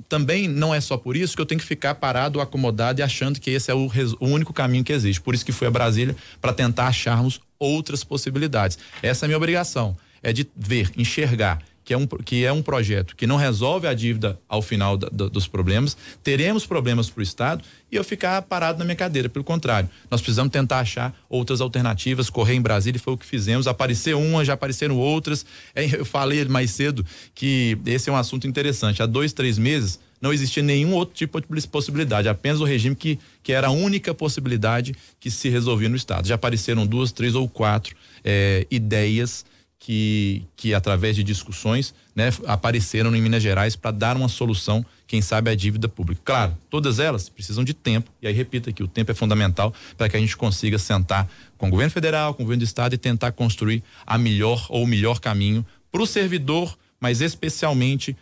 também 0.07 0.47
não 0.47 0.73
é 0.73 0.79
só 0.79 0.97
por 0.97 1.17
isso 1.17 1.35
que 1.35 1.41
eu 1.41 1.45
tenho 1.45 1.59
que 1.59 1.65
ficar 1.65 1.95
parado, 1.95 2.39
acomodado 2.39 3.01
e 3.01 3.03
achando 3.03 3.39
que 3.39 3.49
esse 3.49 3.71
é 3.71 3.73
o, 3.73 3.89
o 4.19 4.27
único 4.27 4.53
caminho 4.53 4.83
que 4.83 4.93
existe. 4.93 5.19
Por 5.19 5.33
isso 5.33 5.45
que 5.45 5.51
fui 5.51 5.67
a 5.67 5.71
Brasília 5.71 6.15
para 6.39 6.53
tentar 6.53 6.87
acharmos 6.87 7.41
outras 7.57 8.03
possibilidades. 8.03 8.77
Essa 9.01 9.25
é 9.25 9.25
a 9.25 9.29
minha 9.29 9.37
obrigação, 9.37 9.97
é 10.21 10.31
de 10.31 10.47
ver, 10.55 10.91
enxergar 10.95 11.59
que 11.83 11.93
é 11.93 11.97
um, 11.97 12.07
que 12.07 12.45
é 12.45 12.51
um 12.51 12.61
projeto 12.61 13.15
que 13.15 13.27
não 13.27 13.35
resolve 13.35 13.87
a 13.87 13.93
dívida 13.93 14.39
ao 14.47 14.61
final 14.61 14.97
da, 14.97 15.09
da, 15.09 15.27
dos 15.27 15.47
problemas, 15.47 15.97
teremos 16.23 16.65
problemas 16.65 17.09
para 17.09 17.19
o 17.19 17.23
Estado 17.23 17.63
e 17.91 17.95
eu 17.95 18.03
ficar 18.03 18.41
parado 18.43 18.79
na 18.79 18.85
minha 18.85 18.95
cadeira. 18.95 19.29
Pelo 19.29 19.43
contrário, 19.43 19.89
nós 20.09 20.21
precisamos 20.21 20.51
tentar 20.51 20.79
achar 20.79 21.15
outras 21.29 21.61
alternativas, 21.61 22.29
correr 22.29 22.55
em 22.55 22.61
Brasília, 22.61 22.99
foi 22.99 23.13
o 23.13 23.17
que 23.17 23.25
fizemos. 23.25 23.67
Apareceu 23.67 24.19
uma, 24.19 24.43
já 24.43 24.53
apareceram 24.53 24.97
outras. 24.97 25.45
É, 25.75 25.85
eu 25.99 26.05
falei 26.05 26.43
mais 26.45 26.71
cedo 26.71 27.05
que 27.35 27.77
esse 27.85 28.09
é 28.09 28.13
um 28.13 28.15
assunto 28.15 28.47
interessante. 28.47 29.01
Há 29.03 29.05
dois, 29.05 29.33
três 29.33 29.57
meses 29.57 29.99
não 30.23 30.31
existia 30.31 30.63
nenhum 30.63 30.93
outro 30.93 31.13
tipo 31.13 31.41
de 31.41 31.67
possibilidade, 31.67 32.29
apenas 32.29 32.61
o 32.61 32.63
regime 32.63 32.95
que, 32.95 33.19
que 33.43 33.51
era 33.51 33.67
a 33.67 33.71
única 33.71 34.13
possibilidade 34.13 34.95
que 35.19 35.29
se 35.29 35.49
resolvia 35.49 35.89
no 35.89 35.97
Estado. 35.97 36.25
Já 36.25 36.35
apareceram 36.35 36.87
duas, 36.87 37.11
três 37.11 37.35
ou 37.35 37.49
quatro 37.49 37.93
é, 38.23 38.65
ideias 38.71 39.45
que, 39.83 40.45
que 40.55 40.73
através 40.73 41.13
de 41.13 41.25
discussões 41.25 41.93
né, 42.15 42.29
apareceram 42.47 43.13
em 43.13 43.21
Minas 43.21 43.43
Gerais 43.43 43.75
para 43.75 43.91
dar 43.91 44.15
uma 44.15 44.29
solução, 44.29 44.83
quem 45.05 45.21
sabe, 45.21 45.51
à 45.51 45.55
dívida 45.55 45.89
pública. 45.89 46.21
Claro, 46.23 46.57
todas 46.69 46.99
elas 46.99 47.27
precisam 47.27 47.65
de 47.65 47.73
tempo, 47.73 48.09
e 48.21 48.27
aí 48.27 48.33
repito 48.33 48.69
aqui, 48.69 48.81
o 48.81 48.87
tempo 48.87 49.11
é 49.11 49.13
fundamental 49.13 49.73
para 49.97 50.07
que 50.07 50.15
a 50.15 50.19
gente 50.21 50.37
consiga 50.37 50.79
sentar 50.79 51.29
com 51.57 51.67
o 51.67 51.69
governo 51.69 51.91
federal, 51.91 52.33
com 52.33 52.43
o 52.43 52.45
governo 52.45 52.61
do 52.61 52.65
estado 52.65 52.95
e 52.95 52.97
tentar 52.97 53.33
construir 53.33 53.83
a 54.07 54.17
melhor 54.17 54.67
ou 54.69 54.85
o 54.85 54.87
melhor 54.87 55.19
caminho 55.19 55.65
para 55.91 56.01
o 56.01 56.07
servidor, 56.07 56.77
mas 56.97 57.19
especialmente 57.19 58.15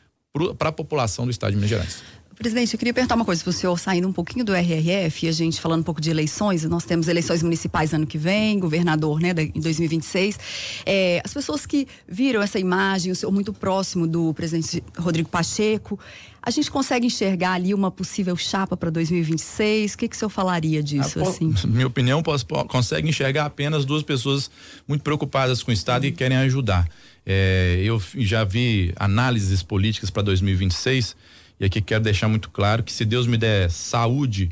para 0.57 0.69
a 0.69 0.71
população 0.73 1.25
do 1.25 1.31
estado 1.31 1.51
de 1.51 1.57
Minas 1.57 1.69
Gerais. 1.69 2.03
Presidente, 2.41 2.73
eu 2.73 2.79
queria 2.79 2.91
perguntar 2.91 3.13
uma 3.13 3.23
coisa 3.23 3.43
para 3.43 3.51
o 3.51 3.53
senhor, 3.53 3.77
saindo 3.77 4.07
um 4.07 4.11
pouquinho 4.11 4.43
do 4.43 4.51
RRF, 4.51 5.27
a 5.27 5.31
gente 5.31 5.61
falando 5.61 5.81
um 5.81 5.83
pouco 5.83 6.01
de 6.01 6.09
eleições, 6.09 6.63
nós 6.63 6.83
temos 6.83 7.07
eleições 7.07 7.43
municipais 7.43 7.93
ano 7.93 8.07
que 8.07 8.17
vem, 8.17 8.57
governador, 8.57 9.19
né, 9.19 9.29
em 9.53 9.61
2026. 9.61 10.39
É, 10.83 11.21
as 11.23 11.31
pessoas 11.31 11.67
que 11.67 11.87
viram 12.07 12.41
essa 12.41 12.57
imagem, 12.57 13.11
o 13.11 13.15
senhor 13.15 13.31
muito 13.31 13.53
próximo 13.53 14.07
do 14.07 14.33
presidente 14.33 14.83
Rodrigo 14.97 15.29
Pacheco, 15.29 15.99
a 16.41 16.49
gente 16.49 16.71
consegue 16.71 17.05
enxergar 17.05 17.51
ali 17.51 17.75
uma 17.75 17.91
possível 17.91 18.35
chapa 18.35 18.75
para 18.75 18.89
2026? 18.89 19.93
O 19.93 19.97
que, 19.99 20.07
que 20.07 20.15
o 20.15 20.17
senhor 20.17 20.29
falaria 20.29 20.81
disso? 20.81 21.19
Ah, 21.19 21.29
assim? 21.29 21.53
Minha 21.69 21.85
opinião, 21.85 22.23
posso, 22.23 22.43
consegue 22.67 23.07
enxergar 23.07 23.45
apenas 23.45 23.85
duas 23.85 24.01
pessoas 24.01 24.49
muito 24.87 25.03
preocupadas 25.03 25.61
com 25.61 25.69
o 25.69 25.73
Estado 25.73 26.07
e 26.07 26.11
querem 26.11 26.37
ajudar. 26.37 26.89
É, 27.23 27.79
eu 27.83 28.01
já 28.17 28.43
vi 28.43 28.91
análises 28.95 29.61
políticas 29.61 30.09
para 30.09 30.23
2026 30.23 31.15
e 31.61 31.65
aqui 31.65 31.79
quero 31.79 32.03
deixar 32.03 32.27
muito 32.27 32.49
claro 32.49 32.81
que 32.81 32.91
se 32.91 33.05
Deus 33.05 33.27
me 33.27 33.37
der 33.37 33.69
saúde 33.69 34.49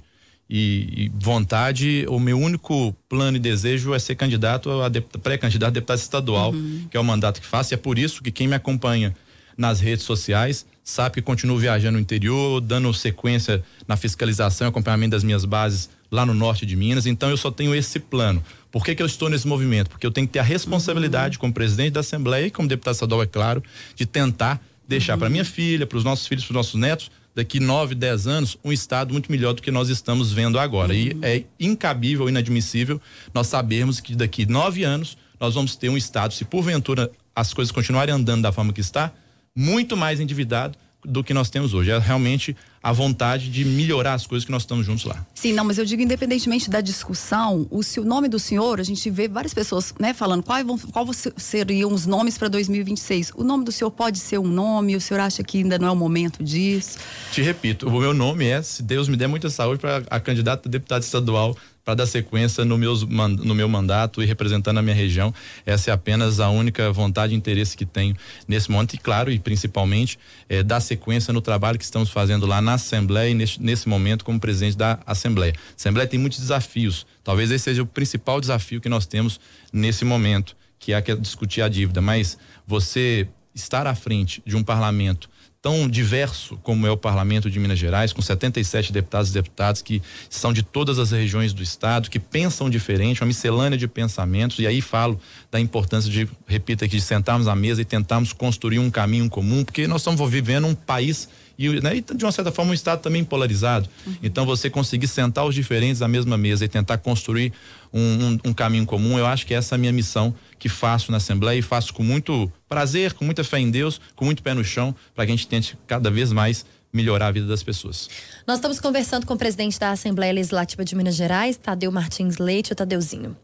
e, 0.48 1.06
e 1.06 1.12
vontade, 1.20 2.06
o 2.08 2.20
meu 2.20 2.38
único 2.40 2.96
plano 3.10 3.36
e 3.36 3.40
desejo 3.40 3.96
é 3.96 4.00
ser 4.00 4.14
candidato 4.14 4.70
a 4.70 4.92
pré-candidato 5.18 5.70
a 5.70 5.74
deputado 5.74 5.98
estadual, 5.98 6.52
uhum. 6.52 6.86
que 6.90 6.96
é 6.96 7.00
o 7.00 7.04
mandato 7.04 7.42
que 7.42 7.48
faço. 7.48 7.74
E 7.74 7.76
é 7.76 7.78
por 7.78 7.98
isso 7.98 8.22
que 8.22 8.32
quem 8.32 8.48
me 8.48 8.54
acompanha 8.54 9.16
nas 9.58 9.80
redes 9.80 10.06
sociais 10.06 10.68
sabe 10.84 11.16
que 11.16 11.22
continuo 11.24 11.58
viajando 11.58 11.94
no 11.94 12.00
interior, 12.00 12.62
dando 12.62 12.94
sequência 12.94 13.64
na 13.88 13.98
fiscalização 13.98 14.68
e 14.68 14.70
acompanhamento 14.70 15.12
das 15.12 15.24
minhas 15.24 15.46
bases 15.46 15.90
lá 16.12 16.28
no 16.28 16.36
norte 16.36 16.64
de 16.64 16.76
Minas. 16.76 17.08
Então 17.08 17.32
eu 17.32 17.38
só 17.38 17.50
tenho 17.50 17.74
esse 17.74 18.00
plano. 18.00 18.44
Por 18.72 18.86
que, 18.86 18.94
que 18.94 19.02
eu 19.02 19.08
estou 19.08 19.30
nesse 19.30 19.48
movimento? 19.48 19.90
Porque 19.90 20.06
eu 20.06 20.12
tenho 20.12 20.28
que 20.28 20.34
ter 20.34 20.40
a 20.40 20.44
responsabilidade, 20.44 21.38
uhum. 21.38 21.42
como 21.42 21.54
presidente 21.54 21.94
da 21.94 22.02
Assembleia 22.02 22.46
e 22.46 22.52
como 22.52 22.68
deputado 22.68 22.94
estadual, 22.94 23.24
é 23.24 23.26
claro, 23.26 23.64
de 23.96 24.06
tentar 24.06 24.62
deixar 24.90 25.14
uhum. 25.14 25.20
para 25.20 25.30
minha 25.30 25.46
filha, 25.46 25.86
para 25.86 25.98
os 25.98 26.04
nossos 26.04 26.28
filhos, 26.28 26.44
para 26.44 26.52
os 26.52 26.56
nossos 26.56 26.80
netos, 26.80 27.12
daqui 27.36 27.60
9, 27.60 27.94
10 27.94 28.28
anos, 28.28 28.58
um 28.66 28.74
estado 28.74 29.14
muito 29.14 29.32
melhor 29.32 29.54
do 29.54 29.62
que 29.62 29.70
nós 29.70 29.88
estamos 29.88 30.34
vendo 30.34 30.60
agora. 30.60 30.92
Uhum. 30.92 31.00
E 31.00 31.18
é 31.22 31.44
incabível, 31.60 32.28
inadmissível 32.28 33.00
nós 33.34 33.48
sabermos 33.48 34.00
que 34.00 34.16
daqui 34.16 34.46
nove 34.46 34.84
anos 34.84 35.16
nós 35.40 35.54
vamos 35.54 35.76
ter 35.76 35.88
um 35.90 35.96
estado, 35.96 36.34
se 36.34 36.44
porventura 36.44 37.10
as 37.34 37.54
coisas 37.54 37.72
continuarem 37.72 38.14
andando 38.14 38.42
da 38.42 38.52
forma 38.52 38.74
que 38.74 38.82
está, 38.82 39.14
muito 39.56 39.96
mais 39.96 40.20
endividado 40.20 40.78
do 41.06 41.24
que 41.24 41.34
nós 41.34 41.50
temos 41.50 41.74
hoje. 41.74 41.92
É 41.92 41.98
realmente 41.98 42.58
a 42.82 42.92
vontade 42.92 43.50
de 43.50 43.66
melhorar 43.66 44.14
as 44.14 44.26
coisas 44.26 44.46
que 44.46 44.52
nós 44.52 44.64
estamos 44.64 44.86
juntos 44.86 45.04
lá. 45.04 45.26
Sim, 45.34 45.54
não, 45.54 45.64
mas 45.66 45.78
eu 45.78 45.86
digo 45.86 46.02
independentemente 46.02 46.70
da 46.70 46.82
discussão, 46.82 47.68
o, 47.70 47.80
o 47.80 48.04
nome 48.06 48.28
do 48.28 48.40
senhor, 48.40 48.80
a 48.80 48.84
gente 48.84 49.10
vê 49.10 49.28
várias 49.28 49.54
pessoas, 49.54 49.94
né, 50.00 50.14
falando 50.14 50.44
qual, 50.44 50.60
qual 50.92 51.06
seriam 51.38 51.92
os 51.92 52.06
nomes 52.06 52.38
para 52.38 52.48
2026. 52.48 53.34
O 53.36 53.44
nome 53.44 53.66
do 53.66 53.72
senhor 53.72 53.92
pode 53.92 54.20
ser 54.20 54.38
um 54.38 54.48
nome, 54.48 54.96
o 54.96 55.02
senhor 55.02 55.20
acha 55.20 55.44
que 55.44 55.60
ainda 55.60 55.78
não 55.78 55.88
é 55.88 55.92
o 55.92 55.96
momento 55.96 56.44
disso? 56.44 57.00
Te 57.32 57.42
repito, 57.42 57.88
o 57.88 58.00
meu 58.00 58.14
nome 58.14 58.46
é, 58.46 58.62
se 58.62 58.82
Deus 58.82 59.10
me 59.10 59.18
der 59.18 59.28
muita 59.28 59.50
saúde 59.50 59.80
para 59.80 60.04
a 60.10 60.20
candidata 60.20 60.68
a 60.68 60.72
deputada 60.72 61.04
estadual 61.04 61.56
para 61.84 61.96
dar 61.96 62.06
sequência 62.06 62.64
no, 62.64 62.78
meus, 62.78 63.04
no 63.04 63.56
meu 63.56 63.68
mandato 63.68 64.22
e 64.22 64.26
representando 64.26 64.78
a 64.78 64.82
minha 64.82 64.96
região. 64.96 65.34
Essa 65.66 65.92
é 65.92 65.94
apenas 65.94 66.40
a 66.40 66.50
única 66.50 66.92
vontade 66.92 67.34
e 67.34 67.38
interesse 67.38 67.76
que 67.76 67.86
tenho 67.86 68.16
nesse 68.48 68.70
momento. 68.70 68.94
E, 68.94 68.98
claro, 68.98 69.32
e 69.32 69.40
principalmente, 69.40 70.20
é, 70.48 70.62
dar 70.62 70.80
sequência 70.80 71.34
no 71.34 71.42
trabalho 71.42 71.78
que 71.78 71.84
estamos 71.84 72.10
fazendo 72.10 72.46
lá 72.46 72.62
na 72.62 72.74
Assembleia 72.74 73.30
e 73.30 73.34
nesse, 73.34 73.62
nesse 73.62 73.90
momento 73.90 74.24
como 74.24 74.40
presidente 74.40 74.78
da 74.78 75.00
Assembleia. 75.06 75.54
A 75.58 75.76
Assembleia 75.76 76.08
tem 76.08 76.20
muitos 76.20 76.40
desafios. 76.40 77.06
Talvez 77.24 77.52
esse 77.52 77.64
seja 77.64 77.82
o 77.82 77.86
principal 77.86 78.40
desafio 78.40 78.80
que 78.82 78.90
nós 78.90 79.06
temos 79.06 79.40
nesse 79.72 80.06
momento, 80.06 80.56
que 80.78 80.94
é 80.94 81.02
discutir 81.02 81.62
a 81.62 81.70
dívida. 81.70 82.02
Mas 82.02 82.38
você 82.68 83.28
estar 83.54 83.88
à 83.88 83.96
frente 83.96 84.42
de 84.46 84.56
um 84.56 84.64
parlamento 84.64 85.30
tão 85.62 85.90
diverso 85.90 86.58
como 86.64 86.88
é 86.88 86.92
o 86.92 86.96
Parlamento 86.96 87.50
de 87.50 87.60
Minas 87.60 87.78
Gerais, 87.78 88.14
com 88.14 88.22
77 88.22 88.94
deputados 88.94 89.30
e 89.30 89.34
deputadas 89.34 89.82
que 89.82 90.02
são 90.30 90.54
de 90.54 90.64
todas 90.64 91.00
as 91.00 91.12
regiões 91.12 91.52
do 91.54 91.62
estado, 91.62 92.10
que 92.10 92.20
pensam 92.20 92.70
diferente, 92.70 93.22
uma 93.22 93.28
miscelânea 93.28 93.78
de 93.78 93.88
pensamentos, 93.88 94.60
e 94.60 94.68
aí 94.68 94.80
falo 94.80 95.20
da 95.52 95.60
importância 95.60 96.10
de, 96.10 96.30
repito 96.48 96.86
aqui, 96.86 96.96
de 96.96 97.02
sentarmos 97.02 97.48
à 97.48 97.56
mesa 97.56 97.82
e 97.82 97.86
tentarmos 97.86 98.32
construir 98.32 98.80
um 98.80 98.90
caminho 98.90 99.30
comum, 99.30 99.66
porque 99.66 99.86
nós 99.88 100.02
estamos 100.02 100.30
vivendo 100.30 100.66
um 100.66 100.76
país 100.76 101.28
e, 101.60 101.82
né, 101.82 101.98
e 101.98 102.02
de 102.02 102.24
uma 102.24 102.32
certa 102.32 102.54
forma 102.54 102.72
um 102.72 102.74
estado 102.74 103.02
também 103.02 103.22
polarizado. 103.22 103.90
Uhum. 104.08 104.16
Então 104.24 104.46
você 104.46 104.70
conseguir 104.70 105.08
sentar 105.08 105.46
os 105.46 105.54
diferentes 105.54 106.02
à 106.02 106.08
mesma 106.08 106.38
mesa 106.38 106.64
e 106.64 106.70
tentar 106.70 106.98
construir 107.00 107.52
um, 107.92 108.00
um, 108.00 108.40
um, 108.46 108.54
caminho 108.54 108.86
comum, 108.86 109.20
eu 109.20 109.26
acho 109.26 109.46
que 109.46 109.54
essa 109.54 109.76
é 109.76 109.78
a 109.78 109.80
minha 109.80 109.92
missão 109.92 110.34
que 110.58 110.70
faço 110.70 111.12
na 111.12 111.18
Assembleia 111.18 111.60
e 111.60 111.62
faço 111.62 111.94
com 111.94 112.02
muito 112.02 112.50
prazer, 112.70 113.14
com 113.14 113.26
muita 113.26 113.44
fé 113.44 113.60
em 113.60 113.70
Deus, 113.70 114.00
com 114.16 114.24
muito 114.24 114.42
pé 114.42 114.54
no 114.54 114.64
chão, 114.64 114.96
para 115.14 115.26
que 115.26 115.34
a 115.34 115.36
gente 115.36 115.48
tente 115.48 115.78
cada 115.86 116.10
vez 116.10 116.32
mais 116.32 116.66
melhorar 116.94 117.28
a 117.28 117.32
vida 117.32 117.46
das 117.46 117.62
pessoas. 117.62 118.10
Nós 118.48 118.58
estamos 118.58 118.80
conversando 118.80 119.26
com 119.26 119.34
o 119.34 119.38
presidente 119.38 119.78
da 119.78 119.92
Assembleia 119.92 120.32
Legislativa 120.32 120.86
de 120.86 120.96
Minas 120.96 121.16
Gerais, 121.16 121.58
Tadeu 121.58 121.92
Martins 121.92 122.38
Leite, 122.38 122.72
o 122.72 122.76
Tadeuzinho. 122.76 123.36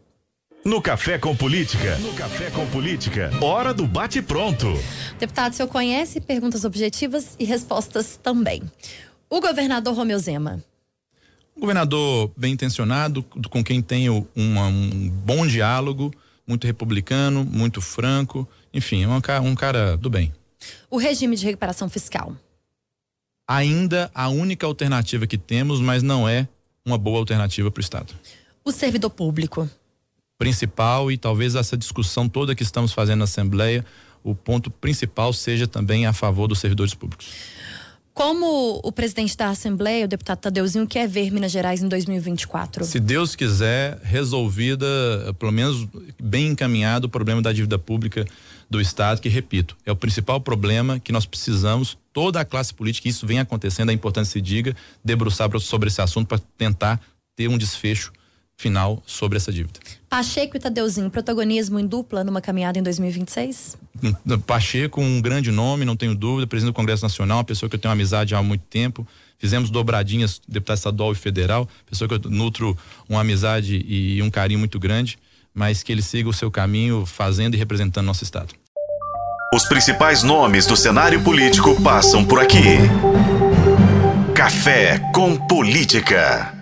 No 0.66 0.82
Café 0.82 1.16
com 1.16 1.36
Política. 1.36 1.96
No 1.98 2.12
Café 2.14 2.50
com 2.50 2.66
Política. 2.66 3.30
Hora 3.40 3.72
do 3.72 3.86
bate 3.86 4.20
pronto. 4.20 4.66
Deputado, 5.16 5.52
o 5.52 5.54
senhor 5.54 5.68
conhece 5.68 6.20
perguntas 6.20 6.64
objetivas 6.64 7.36
e 7.38 7.44
respostas 7.44 8.18
também. 8.20 8.64
O 9.30 9.40
governador 9.40 9.94
Romeu 9.94 10.18
Zema. 10.18 10.60
Um 11.56 11.60
governador 11.60 12.32
bem 12.36 12.52
intencionado, 12.52 13.22
com 13.48 13.62
quem 13.62 13.80
tenho 13.80 14.26
uma, 14.34 14.66
um 14.66 15.08
bom 15.08 15.46
diálogo, 15.46 16.12
muito 16.44 16.66
republicano, 16.66 17.44
muito 17.44 17.80
franco, 17.80 18.44
enfim, 18.74 19.06
um, 19.06 19.14
um 19.44 19.54
cara 19.54 19.96
do 19.96 20.10
bem. 20.10 20.34
O 20.90 20.96
regime 20.96 21.36
de 21.36 21.44
recuperação 21.44 21.88
fiscal. 21.88 22.34
Ainda 23.46 24.10
a 24.12 24.28
única 24.28 24.66
alternativa 24.66 25.28
que 25.28 25.38
temos, 25.38 25.80
mas 25.80 26.02
não 26.02 26.28
é 26.28 26.48
uma 26.84 26.98
boa 26.98 27.20
alternativa 27.20 27.70
para 27.70 27.78
o 27.78 27.84
Estado. 27.84 28.12
O 28.64 28.72
servidor 28.72 29.10
público 29.10 29.70
principal 30.38 31.10
e 31.10 31.16
talvez 31.16 31.54
essa 31.54 31.76
discussão 31.76 32.28
toda 32.28 32.54
que 32.54 32.62
estamos 32.62 32.92
fazendo 32.92 33.18
na 33.18 33.24
Assembleia, 33.24 33.84
o 34.22 34.34
ponto 34.34 34.70
principal 34.70 35.32
seja 35.32 35.66
também 35.66 36.06
a 36.06 36.12
favor 36.12 36.46
dos 36.46 36.58
servidores 36.58 36.94
públicos. 36.94 37.28
Como 38.12 38.80
o 38.82 38.90
presidente 38.90 39.36
da 39.36 39.50
Assembleia, 39.50 40.06
o 40.06 40.08
deputado 40.08 40.38
Tadeuzinho, 40.38 40.86
quer 40.86 41.06
ver 41.06 41.30
Minas 41.30 41.52
Gerais 41.52 41.82
em 41.82 41.88
2024? 41.88 42.82
Se 42.86 42.98
Deus 42.98 43.36
quiser, 43.36 44.00
resolvida, 44.02 44.86
pelo 45.38 45.52
menos 45.52 45.86
bem 46.20 46.48
encaminhado 46.48 47.08
o 47.08 47.10
problema 47.10 47.42
da 47.42 47.52
dívida 47.52 47.78
pública 47.78 48.24
do 48.70 48.80
Estado, 48.80 49.20
que, 49.20 49.28
repito, 49.28 49.76
é 49.84 49.92
o 49.92 49.96
principal 49.96 50.40
problema 50.40 50.98
que 50.98 51.12
nós 51.12 51.26
precisamos, 51.26 51.98
toda 52.10 52.40
a 52.40 52.44
classe 52.44 52.72
política, 52.72 53.06
isso 53.06 53.26
vem 53.26 53.38
acontecendo, 53.38 53.90
é 53.90 53.92
importante 53.92 54.28
se 54.28 54.40
diga, 54.40 54.74
debruçar 55.04 55.50
sobre 55.60 55.88
esse 55.88 56.00
assunto 56.00 56.26
para 56.26 56.40
tentar 56.56 56.98
ter 57.36 57.48
um 57.48 57.58
desfecho 57.58 58.12
final 58.56 59.02
sobre 59.06 59.36
essa 59.36 59.52
dívida. 59.52 59.78
Pacheco 60.08 60.56
e 60.56 60.60
Tadeuzinho, 60.60 61.10
protagonismo 61.10 61.78
em 61.78 61.86
dupla 61.86 62.24
numa 62.24 62.40
caminhada 62.40 62.78
em 62.78 62.82
2026? 62.82 63.76
Hum, 64.02 64.38
Pacheco, 64.38 65.00
um 65.00 65.20
grande 65.20 65.50
nome, 65.50 65.84
não 65.84 65.96
tenho 65.96 66.14
dúvida, 66.14 66.46
presidente 66.46 66.72
do 66.72 66.76
Congresso 66.76 67.02
Nacional, 67.02 67.38
uma 67.38 67.44
pessoa 67.44 67.68
que 67.68 67.76
eu 67.76 67.80
tenho 67.80 67.92
amizade 67.92 68.34
há 68.34 68.42
muito 68.42 68.62
tempo. 68.62 69.06
Fizemos 69.38 69.68
dobradinhas, 69.68 70.40
deputado 70.48 70.78
estadual 70.78 71.12
e 71.12 71.14
federal, 71.14 71.68
pessoa 71.84 72.08
que 72.08 72.14
eu 72.14 72.30
nutro 72.30 72.76
uma 73.08 73.20
amizade 73.20 73.84
e 73.86 74.22
um 74.22 74.30
carinho 74.30 74.58
muito 74.58 74.78
grande, 74.78 75.18
mas 75.54 75.82
que 75.82 75.92
ele 75.92 76.02
siga 76.02 76.28
o 76.28 76.32
seu 76.32 76.50
caminho 76.50 77.04
fazendo 77.04 77.54
e 77.54 77.58
representando 77.58 78.06
nosso 78.06 78.24
estado. 78.24 78.54
Os 79.54 79.64
principais 79.66 80.22
nomes 80.22 80.66
do 80.66 80.76
cenário 80.76 81.22
político 81.22 81.80
passam 81.82 82.24
por 82.24 82.40
aqui. 82.40 82.78
Café 84.34 84.98
com 85.14 85.36
Política. 85.46 86.55